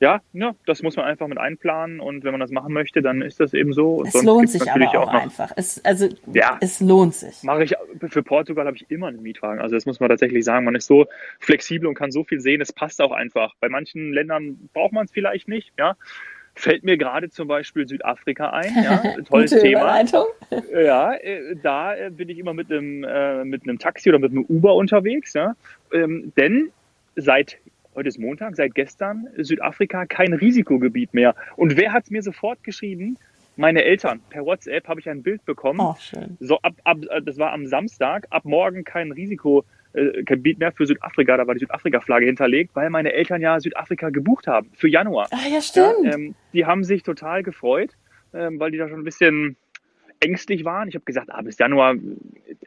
Ja, 0.00 0.20
ja, 0.32 0.54
das 0.66 0.82
muss 0.82 0.96
man 0.96 1.04
einfach 1.04 1.28
mit 1.28 1.38
einplanen 1.38 2.00
und 2.00 2.24
wenn 2.24 2.32
man 2.32 2.40
das 2.40 2.50
machen 2.50 2.72
möchte, 2.72 3.00
dann 3.00 3.22
ist 3.22 3.38
das 3.38 3.54
eben 3.54 3.72
so. 3.72 3.96
Und 3.96 4.08
es 4.08 4.22
lohnt 4.22 4.50
sich 4.50 4.68
aber 4.70 4.88
auch, 4.88 5.08
auch 5.08 5.14
einfach. 5.14 5.52
Es, 5.56 5.84
also, 5.84 6.08
ja, 6.32 6.58
es 6.60 6.80
lohnt 6.80 7.14
sich. 7.14 7.42
Mache 7.44 7.64
ich, 7.64 7.74
für 8.08 8.22
Portugal 8.22 8.66
habe 8.66 8.76
ich 8.76 8.90
immer 8.90 9.06
einen 9.06 9.22
Mietwagen. 9.22 9.60
Also 9.60 9.76
das 9.76 9.86
muss 9.86 10.00
man 10.00 10.08
tatsächlich 10.08 10.44
sagen. 10.44 10.64
Man 10.64 10.74
ist 10.74 10.86
so 10.86 11.06
flexibel 11.38 11.88
und 11.88 11.94
kann 11.94 12.10
so 12.10 12.24
viel 12.24 12.40
sehen. 12.40 12.60
Es 12.60 12.72
passt 12.72 13.00
auch 13.00 13.12
einfach. 13.12 13.54
Bei 13.60 13.68
manchen 13.68 14.12
Ländern 14.12 14.68
braucht 14.72 14.92
man 14.92 15.04
es 15.06 15.12
vielleicht 15.12 15.46
nicht, 15.46 15.72
ja. 15.78 15.96
Fällt 16.56 16.84
mir 16.84 16.96
gerade 16.96 17.30
zum 17.30 17.48
Beispiel 17.48 17.86
Südafrika 17.88 18.50
ein. 18.50 18.72
Ja, 18.82 19.02
tolles 19.28 19.50
Thema. 19.50 19.80
Überleitung. 19.80 20.26
Ja, 20.72 21.14
äh, 21.14 21.56
da 21.60 21.96
äh, 21.96 22.10
bin 22.10 22.28
ich 22.28 22.38
immer 22.38 22.54
mit 22.54 22.70
einem, 22.70 23.02
äh, 23.02 23.44
mit 23.44 23.64
einem 23.64 23.78
Taxi 23.78 24.08
oder 24.08 24.20
mit 24.20 24.30
einem 24.30 24.44
Uber 24.44 24.76
unterwegs. 24.76 25.32
Ja? 25.32 25.56
Ähm, 25.92 26.32
denn 26.36 26.70
seit, 27.16 27.58
heute 27.96 28.08
ist 28.08 28.18
Montag, 28.18 28.54
seit 28.54 28.74
gestern 28.74 29.26
Südafrika 29.36 30.06
kein 30.06 30.32
Risikogebiet 30.32 31.12
mehr. 31.12 31.34
Und 31.56 31.76
wer 31.76 31.92
hat 31.92 32.04
es 32.04 32.10
mir 32.10 32.22
sofort 32.22 32.62
geschrieben? 32.62 33.18
Meine 33.56 33.82
Eltern. 33.84 34.20
Per 34.30 34.44
WhatsApp 34.44 34.86
habe 34.88 35.00
ich 35.00 35.08
ein 35.08 35.22
Bild 35.22 35.44
bekommen. 35.44 35.80
Oh, 35.80 35.96
schön. 35.98 36.36
So 36.40 36.58
ab, 36.62 36.74
ab, 36.84 36.98
das 37.24 37.38
war 37.38 37.52
am 37.52 37.66
Samstag. 37.66 38.26
Ab 38.30 38.44
morgen 38.44 38.84
kein 38.84 39.12
Risiko 39.12 39.64
äh, 39.94 40.22
Gebiet 40.24 40.58
mehr 40.58 40.72
für 40.72 40.86
Südafrika, 40.86 41.36
da 41.36 41.46
war 41.46 41.54
die 41.54 41.60
Südafrika-Flagge 41.60 42.26
hinterlegt, 42.26 42.74
weil 42.74 42.90
meine 42.90 43.12
Eltern 43.12 43.40
ja 43.40 43.58
Südafrika 43.60 44.10
gebucht 44.10 44.46
haben 44.46 44.70
für 44.74 44.88
Januar. 44.88 45.28
Ah, 45.30 45.48
ja, 45.50 45.60
stimmt. 45.60 46.04
Ja, 46.04 46.14
ähm, 46.14 46.34
die 46.52 46.66
haben 46.66 46.84
sich 46.84 47.02
total 47.02 47.42
gefreut, 47.42 47.90
ähm, 48.32 48.58
weil 48.58 48.70
die 48.70 48.78
da 48.78 48.88
schon 48.88 49.00
ein 49.00 49.04
bisschen 49.04 49.56
ängstlich 50.20 50.64
waren. 50.64 50.88
Ich 50.88 50.94
habe 50.94 51.04
gesagt, 51.04 51.28
ah, 51.30 51.42
bis 51.42 51.58
Januar 51.58 51.94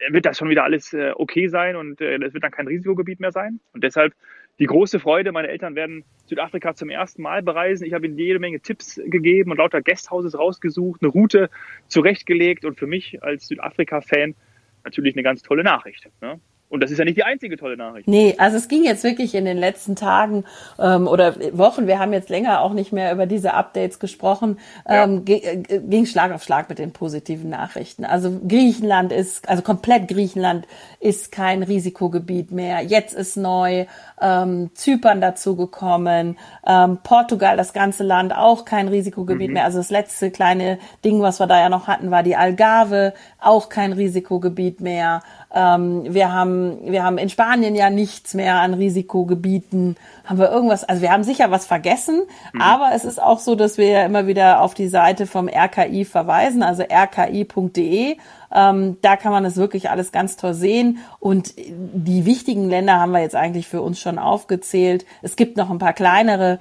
wird 0.09 0.25
das 0.25 0.37
schon 0.37 0.49
wieder 0.49 0.63
alles 0.63 0.93
äh, 0.93 1.11
okay 1.15 1.47
sein 1.47 1.75
und 1.75 2.01
äh, 2.01 2.19
das 2.19 2.33
wird 2.33 2.43
dann 2.43 2.51
kein 2.51 2.67
Risikogebiet 2.67 3.19
mehr 3.19 3.31
sein. 3.31 3.59
Und 3.73 3.83
deshalb 3.83 4.13
die 4.59 4.65
große 4.65 4.99
Freude, 4.99 5.31
meine 5.31 5.49
Eltern 5.49 5.75
werden 5.75 6.03
Südafrika 6.25 6.75
zum 6.75 6.89
ersten 6.89 7.21
Mal 7.21 7.43
bereisen. 7.43 7.85
Ich 7.85 7.93
habe 7.93 8.07
ihnen 8.07 8.17
jede 8.17 8.39
Menge 8.39 8.59
Tipps 8.59 8.99
gegeben 9.05 9.51
und 9.51 9.57
lauter 9.57 9.81
Guesthouses 9.81 10.37
rausgesucht, 10.37 11.01
eine 11.01 11.11
Route 11.11 11.49
zurechtgelegt 11.87 12.65
und 12.65 12.77
für 12.77 12.87
mich 12.87 13.21
als 13.21 13.47
Südafrika-Fan 13.47 14.35
natürlich 14.83 15.15
eine 15.15 15.23
ganz 15.23 15.41
tolle 15.41 15.63
Nachricht. 15.63 16.09
Ne? 16.21 16.39
Und 16.69 16.83
das 16.83 16.91
ist 16.91 16.97
ja 16.97 17.05
nicht 17.05 17.15
die 17.15 17.23
einzige 17.23 17.55
tolle 17.55 17.77
Nachricht. 17.77 18.09
Nee, 18.09 18.35
also 18.37 18.57
es 18.57 18.67
ging 18.67 18.83
jetzt 18.83 19.03
wirklich 19.05 19.35
in 19.35 19.45
den 19.45 19.57
letzten 19.57 19.95
Tagen 19.95 20.43
ähm, 20.77 21.07
oder 21.07 21.35
Wochen, 21.57 21.87
wir 21.87 21.97
haben 21.97 22.11
jetzt 22.11 22.29
länger 22.29 22.59
auch 22.59 22.73
nicht 22.73 22.91
mehr 22.91 23.13
über 23.13 23.25
diese 23.25 23.53
Updates 23.53 23.99
gesprochen, 23.99 24.59
ähm, 24.85 25.23
ja. 25.27 25.35
Äh, 25.37 25.81
ging 25.87 26.05
Schlag 26.05 26.33
auf 26.33 26.43
Schlag 26.43 26.67
mit 26.67 26.79
den 26.79 26.91
positiven 26.91 27.49
Nachrichten. 27.49 28.03
Also 28.03 28.41
Griechenland 28.45 29.13
ist, 29.13 29.47
also 29.47 29.63
komplett 29.63 30.09
Griechenland 30.09 30.67
ist 30.99 31.31
kein 31.31 31.63
Risikogebiet 31.63 32.51
mehr. 32.51 32.81
Jetzt 32.81 33.13
ist 33.13 33.37
neu 33.37 33.85
ähm, 34.19 34.71
Zypern 34.73 35.21
dazugekommen, 35.21 36.37
ähm, 36.67 36.97
Portugal, 37.01 37.55
das 37.55 37.71
ganze 37.71 38.03
Land 38.03 38.35
auch 38.35 38.65
kein 38.65 38.89
Risikogebiet 38.89 39.49
mhm. 39.49 39.53
mehr. 39.53 39.63
Also 39.63 39.77
das 39.77 39.89
letzte 39.89 40.31
kleine 40.31 40.79
Ding, 41.05 41.21
was 41.21 41.39
wir 41.39 41.47
da 41.47 41.59
ja 41.59 41.69
noch 41.69 41.87
hatten, 41.87 42.11
war 42.11 42.23
die 42.23 42.35
Algarve, 42.35 43.13
auch 43.39 43.69
kein 43.69 43.93
Risikogebiet 43.93 44.81
mehr. 44.81 45.21
Ähm, 45.53 46.13
wir 46.13 46.33
haben, 46.33 46.91
wir 46.91 47.03
haben 47.03 47.17
in 47.17 47.29
Spanien 47.29 47.73
ja 47.73 47.89
nichts 47.89 48.33
mehr 48.33 48.55
an 48.57 48.73
Risikogebieten. 48.73 49.95
Haben 50.25 50.39
wir 50.39 50.51
irgendwas, 50.51 50.83
also 50.83 51.01
wir 51.01 51.11
haben 51.11 51.23
sicher 51.23 51.51
was 51.51 51.65
vergessen, 51.65 52.23
mhm. 52.53 52.61
aber 52.61 52.89
es 52.93 53.05
ist 53.05 53.21
auch 53.21 53.39
so, 53.39 53.55
dass 53.55 53.77
wir 53.77 53.87
ja 53.87 54.05
immer 54.05 54.27
wieder 54.27 54.61
auf 54.61 54.73
die 54.73 54.89
Seite 54.89 55.25
vom 55.25 55.47
RKI 55.47 56.03
verweisen, 56.03 56.63
also 56.63 56.83
rki.de. 56.83 58.17
Ähm, 58.53 58.97
da 59.01 59.15
kann 59.15 59.31
man 59.31 59.45
es 59.45 59.55
wirklich 59.55 59.89
alles 59.89 60.11
ganz 60.11 60.37
toll 60.37 60.53
sehen. 60.53 60.99
Und 61.19 61.53
die 61.57 62.25
wichtigen 62.25 62.69
Länder 62.69 62.99
haben 62.99 63.11
wir 63.11 63.21
jetzt 63.21 63.35
eigentlich 63.35 63.67
für 63.67 63.81
uns 63.81 63.99
schon 63.99 64.19
aufgezählt. 64.19 65.05
Es 65.21 65.35
gibt 65.35 65.57
noch 65.57 65.69
ein 65.69 65.79
paar 65.79 65.93
kleinere. 65.93 66.59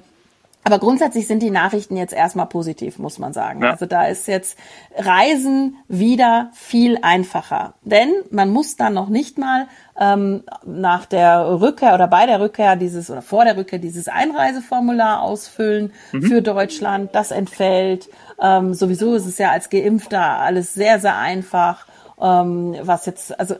Aber 0.67 0.79
grundsätzlich 0.79 1.27
sind 1.27 1.41
die 1.41 1.49
Nachrichten 1.49 1.95
jetzt 1.95 2.13
erstmal 2.13 2.47
positiv, 2.47 2.99
muss 2.99 3.19
man 3.19 3.31
sagen. 3.31 3.63
Ja. 3.63 3.71
Also 3.71 3.85
da 3.85 4.05
ist 4.05 4.27
jetzt 4.27 4.59
Reisen 4.97 5.77
wieder 5.87 6.51
viel 6.53 6.99
einfacher. 7.01 7.75
Denn 7.83 8.11
man 8.31 8.49
muss 8.49 8.75
dann 8.75 8.93
noch 8.93 9.07
nicht 9.07 9.37
mal 9.37 9.67
ähm, 9.97 10.43
nach 10.65 11.05
der 11.05 11.61
Rückkehr 11.61 11.93
oder 11.93 12.09
bei 12.09 12.25
der 12.25 12.41
Rückkehr 12.41 12.75
dieses 12.75 13.09
oder 13.09 13.21
vor 13.21 13.45
der 13.45 13.55
Rückkehr 13.55 13.79
dieses 13.79 14.09
Einreiseformular 14.09 15.21
ausfüllen 15.21 15.93
mhm. 16.11 16.23
für 16.23 16.41
Deutschland. 16.41 17.15
Das 17.15 17.31
entfällt. 17.31 18.09
Ähm, 18.41 18.73
sowieso 18.73 19.15
ist 19.15 19.25
es 19.25 19.37
ja 19.37 19.51
als 19.51 19.69
Geimpfter 19.69 20.21
alles 20.21 20.73
sehr, 20.73 20.99
sehr 20.99 21.17
einfach 21.17 21.86
ähm, 22.19 22.75
was 22.81 23.05
jetzt, 23.05 23.39
also 23.39 23.55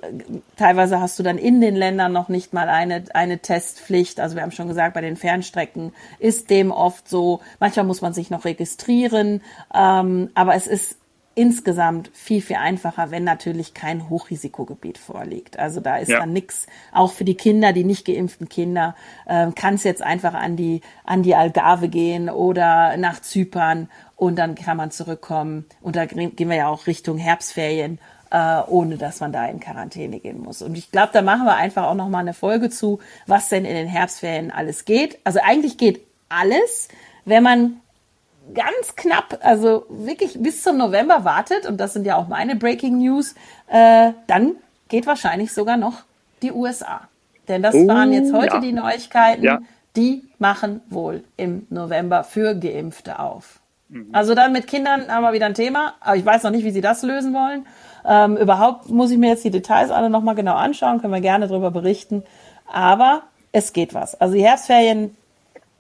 teilweise 0.56 1.00
hast 1.00 1.20
du 1.20 1.24
dann 1.24 1.38
in 1.38 1.62
den 1.62 1.76
Ländern 1.76 2.12
noch 2.12 2.28
nicht 2.30 2.54
mal 2.54 2.70
eine, 2.70 3.04
eine 3.14 3.40
Testpflicht. 3.40 4.20
Also 4.20 4.36
wir 4.36 4.44
haben 4.44 4.52
schon 4.52 4.68
gesagt, 4.68 4.96
bei 4.96 5.02
den 5.02 5.16
Fernstrecken 5.16 5.94
ist 6.20 6.50
dem 6.50 6.72
oft 6.72 7.08
so. 7.08 7.42
Manchmal 7.60 7.86
muss 7.86 8.02
man 8.02 8.14
sich 8.14 8.30
noch 8.30 8.46
registrieren, 8.46 9.42
ähm, 9.74 10.32
aber 10.34 10.56
es 10.56 10.68
ist 10.68 10.98
insgesamt 11.38 12.10
viel, 12.16 12.42
viel 12.42 12.56
einfacher, 12.56 13.12
wenn 13.12 13.24
natürlich 13.24 13.76
kein 13.76 14.10
Hochrisikogebiet 14.10 14.98
vorliegt. 14.98 15.60
Also 15.60 15.82
da 15.82 15.98
ist 15.98 16.10
ja. 16.10 16.22
dann 16.22 16.34
nichts, 16.34 16.66
auch 16.92 17.12
für 17.14 17.26
die 17.26 17.36
Kinder, 17.36 17.74
die 17.74 17.84
nicht 17.84 18.08
geimpften 18.08 18.50
Kinder, 18.50 18.96
äh, 19.28 19.52
kann 19.52 19.76
es 19.76 19.84
jetzt 19.84 20.02
einfach 20.02 20.34
an 20.34 20.56
die, 20.56 20.82
an 21.04 21.22
die 21.22 21.36
Algarve 21.36 21.90
gehen 21.90 22.32
oder 22.32 22.98
nach 22.98 23.22
Zypern 23.22 23.88
und 24.16 24.40
dann 24.40 24.56
kann 24.56 24.78
man 24.78 24.90
zurückkommen. 24.90 25.66
Und 25.80 25.96
da 25.96 26.08
gehen 26.08 26.50
wir 26.50 26.56
ja 26.56 26.70
auch 26.70 26.88
Richtung 26.88 27.20
Herbstferien 27.20 28.00
äh, 28.32 28.62
ohne 28.68 28.98
dass 28.98 29.20
man 29.20 29.32
da 29.32 29.46
in 29.46 29.60
Quarantäne 29.60 30.20
gehen 30.20 30.42
muss. 30.42 30.62
Und 30.62 30.78
ich 30.78 30.92
glaube, 30.92 31.10
da 31.14 31.22
machen 31.22 31.46
wir 31.46 31.56
einfach 31.56 31.84
auch 31.84 31.96
noch 31.96 32.10
mal 32.10 32.20
eine 32.20 32.34
Folge 32.34 32.70
zu, 32.70 33.00
was 33.26 33.50
denn 33.50 33.66
in 33.66 33.76
den 33.76 33.88
Herbstferien 33.88 34.52
alles 34.52 34.86
geht. 34.86 35.20
Also 35.24 35.40
eigentlich 35.44 35.78
geht 35.78 36.02
alles, 36.30 36.90
wenn 37.26 37.44
man 37.44 37.82
ganz 38.54 38.96
knapp, 38.96 39.40
also 39.42 39.86
wirklich 39.90 40.42
bis 40.42 40.64
zum 40.64 40.78
November 40.78 41.26
wartet, 41.26 41.66
und 41.66 41.78
das 41.78 41.94
sind 41.94 42.06
ja 42.06 42.16
auch 42.16 42.28
meine 42.28 42.56
Breaking 42.56 43.00
News, 43.00 43.36
äh, 43.68 44.12
dann 44.28 44.56
geht 44.88 45.06
wahrscheinlich 45.06 45.54
sogar 45.54 45.78
noch 45.78 46.04
die 46.42 46.52
USA. 46.52 47.02
Denn 47.48 47.64
das 47.64 47.76
oh, 47.76 47.88
waren 47.88 48.12
jetzt 48.12 48.34
heute 48.34 48.56
ja. 48.56 48.60
die 48.62 48.74
Neuigkeiten. 48.74 49.44
Ja. 49.44 49.60
Die 49.96 50.24
machen 50.38 50.82
wohl 50.90 51.24
im 51.38 51.66
November 51.70 52.24
für 52.24 52.56
Geimpfte 52.56 53.20
auf. 53.20 53.60
Mhm. 53.90 54.10
Also 54.12 54.36
dann 54.36 54.54
mit 54.54 54.68
Kindern 54.68 55.08
haben 55.10 55.24
wir 55.24 55.34
wieder 55.34 55.46
ein 55.46 55.54
Thema, 55.54 55.96
aber 56.00 56.16
ich 56.16 56.26
weiß 56.26 56.44
noch 56.44 56.52
nicht, 56.52 56.64
wie 56.64 56.72
sie 56.72 56.82
das 56.82 57.04
lösen 57.04 57.34
wollen. 57.34 57.66
Ähm, 58.06 58.38
überhaupt 58.38 58.90
muss 58.90 59.12
ich 59.12 59.18
mir 59.18 59.30
jetzt 59.30 59.44
die 59.44 59.52
Details 59.52 59.92
alle 59.92 60.10
nochmal 60.10 60.36
genau 60.36 60.56
anschauen, 60.56 61.02
können 61.02 61.14
wir 61.14 61.22
gerne 61.22 61.48
darüber 61.48 61.72
berichten. 61.72 62.24
Aber 62.68 63.24
es 63.52 63.74
geht 63.74 63.94
was. 63.94 64.20
Also 64.20 64.36
die 64.36 64.44
Herbstferien, 64.44 65.16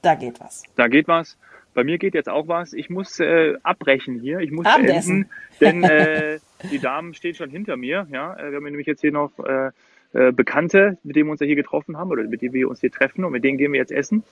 da 0.01 0.15
geht 0.15 0.39
was. 0.39 0.63
Da 0.75 0.87
geht 0.87 1.07
was. 1.07 1.37
Bei 1.73 1.83
mir 1.83 1.97
geht 1.99 2.15
jetzt 2.15 2.29
auch 2.29 2.47
was. 2.47 2.73
Ich 2.73 2.89
muss 2.89 3.19
äh, 3.19 3.53
abbrechen 3.61 4.19
hier. 4.19 4.39
Ich 4.39 4.51
muss 4.51 4.65
Abendessen. 4.65 5.29
denn 5.61 5.83
äh, 5.83 6.39
die 6.71 6.79
Damen 6.79 7.13
stehen 7.13 7.35
schon 7.35 7.49
hinter 7.49 7.77
mir. 7.77 8.07
Ja, 8.11 8.33
äh, 8.33 8.49
wir 8.49 8.55
haben 8.57 8.63
nämlich 8.63 8.87
jetzt 8.87 9.01
hier 9.01 9.11
noch 9.11 9.31
äh, 9.39 9.71
äh, 10.13 10.31
Bekannte, 10.31 10.97
mit 11.03 11.15
denen 11.15 11.27
wir 11.27 11.31
uns 11.33 11.41
ja 11.41 11.45
hier 11.45 11.55
getroffen 11.55 11.97
haben 11.97 12.09
oder 12.09 12.23
mit 12.23 12.41
denen 12.41 12.53
wir 12.53 12.69
uns 12.69 12.79
hier 12.79 12.91
treffen 12.91 13.23
und 13.25 13.31
mit 13.31 13.43
denen 13.43 13.57
gehen 13.57 13.73
wir 13.73 13.79
jetzt 13.79 13.91
essen. 13.91 14.23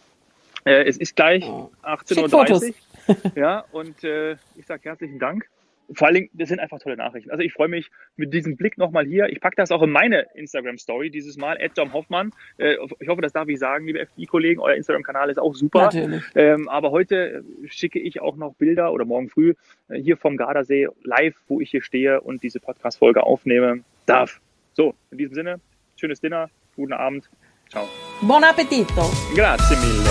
Äh, 0.63 0.85
es 0.85 0.97
ist 0.97 1.15
gleich 1.15 1.43
18.30 1.83 2.69
Uhr. 2.69 2.73
Ja, 3.35 3.65
und 3.71 4.03
äh, 4.03 4.33
ich 4.55 4.65
sage 4.65 4.81
herzlichen 4.83 5.19
Dank 5.19 5.47
vor 5.93 6.07
allen 6.07 6.15
Dingen, 6.15 6.29
das 6.33 6.49
sind 6.49 6.59
einfach 6.59 6.79
tolle 6.79 6.97
Nachrichten. 6.97 7.29
Also 7.31 7.43
ich 7.43 7.53
freue 7.53 7.67
mich 7.67 7.91
mit 8.15 8.33
diesem 8.33 8.55
Blick 8.55 8.77
nochmal 8.77 9.05
hier. 9.05 9.27
Ich 9.29 9.39
packe 9.39 9.55
das 9.55 9.71
auch 9.71 9.81
in 9.81 9.91
meine 9.91 10.27
Instagram-Story 10.33 11.09
dieses 11.09 11.37
Mal, 11.37 11.57
Dom 11.75 11.93
Hoffmann. 11.93 12.31
Äh, 12.57 12.75
ich 12.99 13.07
hoffe, 13.07 13.21
das 13.21 13.33
darf 13.33 13.47
ich 13.47 13.59
sagen, 13.59 13.85
liebe 13.85 13.99
FDI-Kollegen. 13.99 14.59
Euer 14.61 14.75
Instagram-Kanal 14.75 15.29
ist 15.29 15.37
auch 15.37 15.53
super. 15.55 15.83
Natürlich. 15.83 16.23
Ähm, 16.35 16.67
aber 16.69 16.91
heute 16.91 17.43
schicke 17.65 17.99
ich 17.99 18.21
auch 18.21 18.35
noch 18.35 18.55
Bilder 18.55 18.91
oder 18.91 19.05
morgen 19.05 19.29
früh 19.29 19.53
äh, 19.89 19.99
hier 19.99 20.17
vom 20.17 20.37
Gardasee 20.37 20.87
live, 21.03 21.35
wo 21.47 21.61
ich 21.61 21.71
hier 21.71 21.81
stehe 21.81 22.21
und 22.21 22.43
diese 22.43 22.59
Podcast-Folge 22.59 23.23
aufnehme 23.23 23.83
darf. 24.05 24.41
So, 24.73 24.95
in 25.11 25.17
diesem 25.17 25.35
Sinne, 25.35 25.59
schönes 25.95 26.19
Dinner, 26.19 26.49
guten 26.75 26.93
Abend. 26.93 27.29
Ciao. 27.69 27.87
Buon 28.21 28.43
appetito. 28.43 29.11
Grazie 29.35 29.75
mille. 29.75 30.09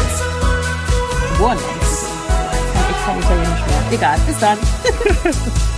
Buon 1.38 1.52
appetito. 1.52 1.83
Kann 3.04 3.18
Italienisch 3.18 3.66
mehr. 3.66 3.82
Egal, 3.92 4.18
bis 4.26 4.38
dann. 4.38 4.58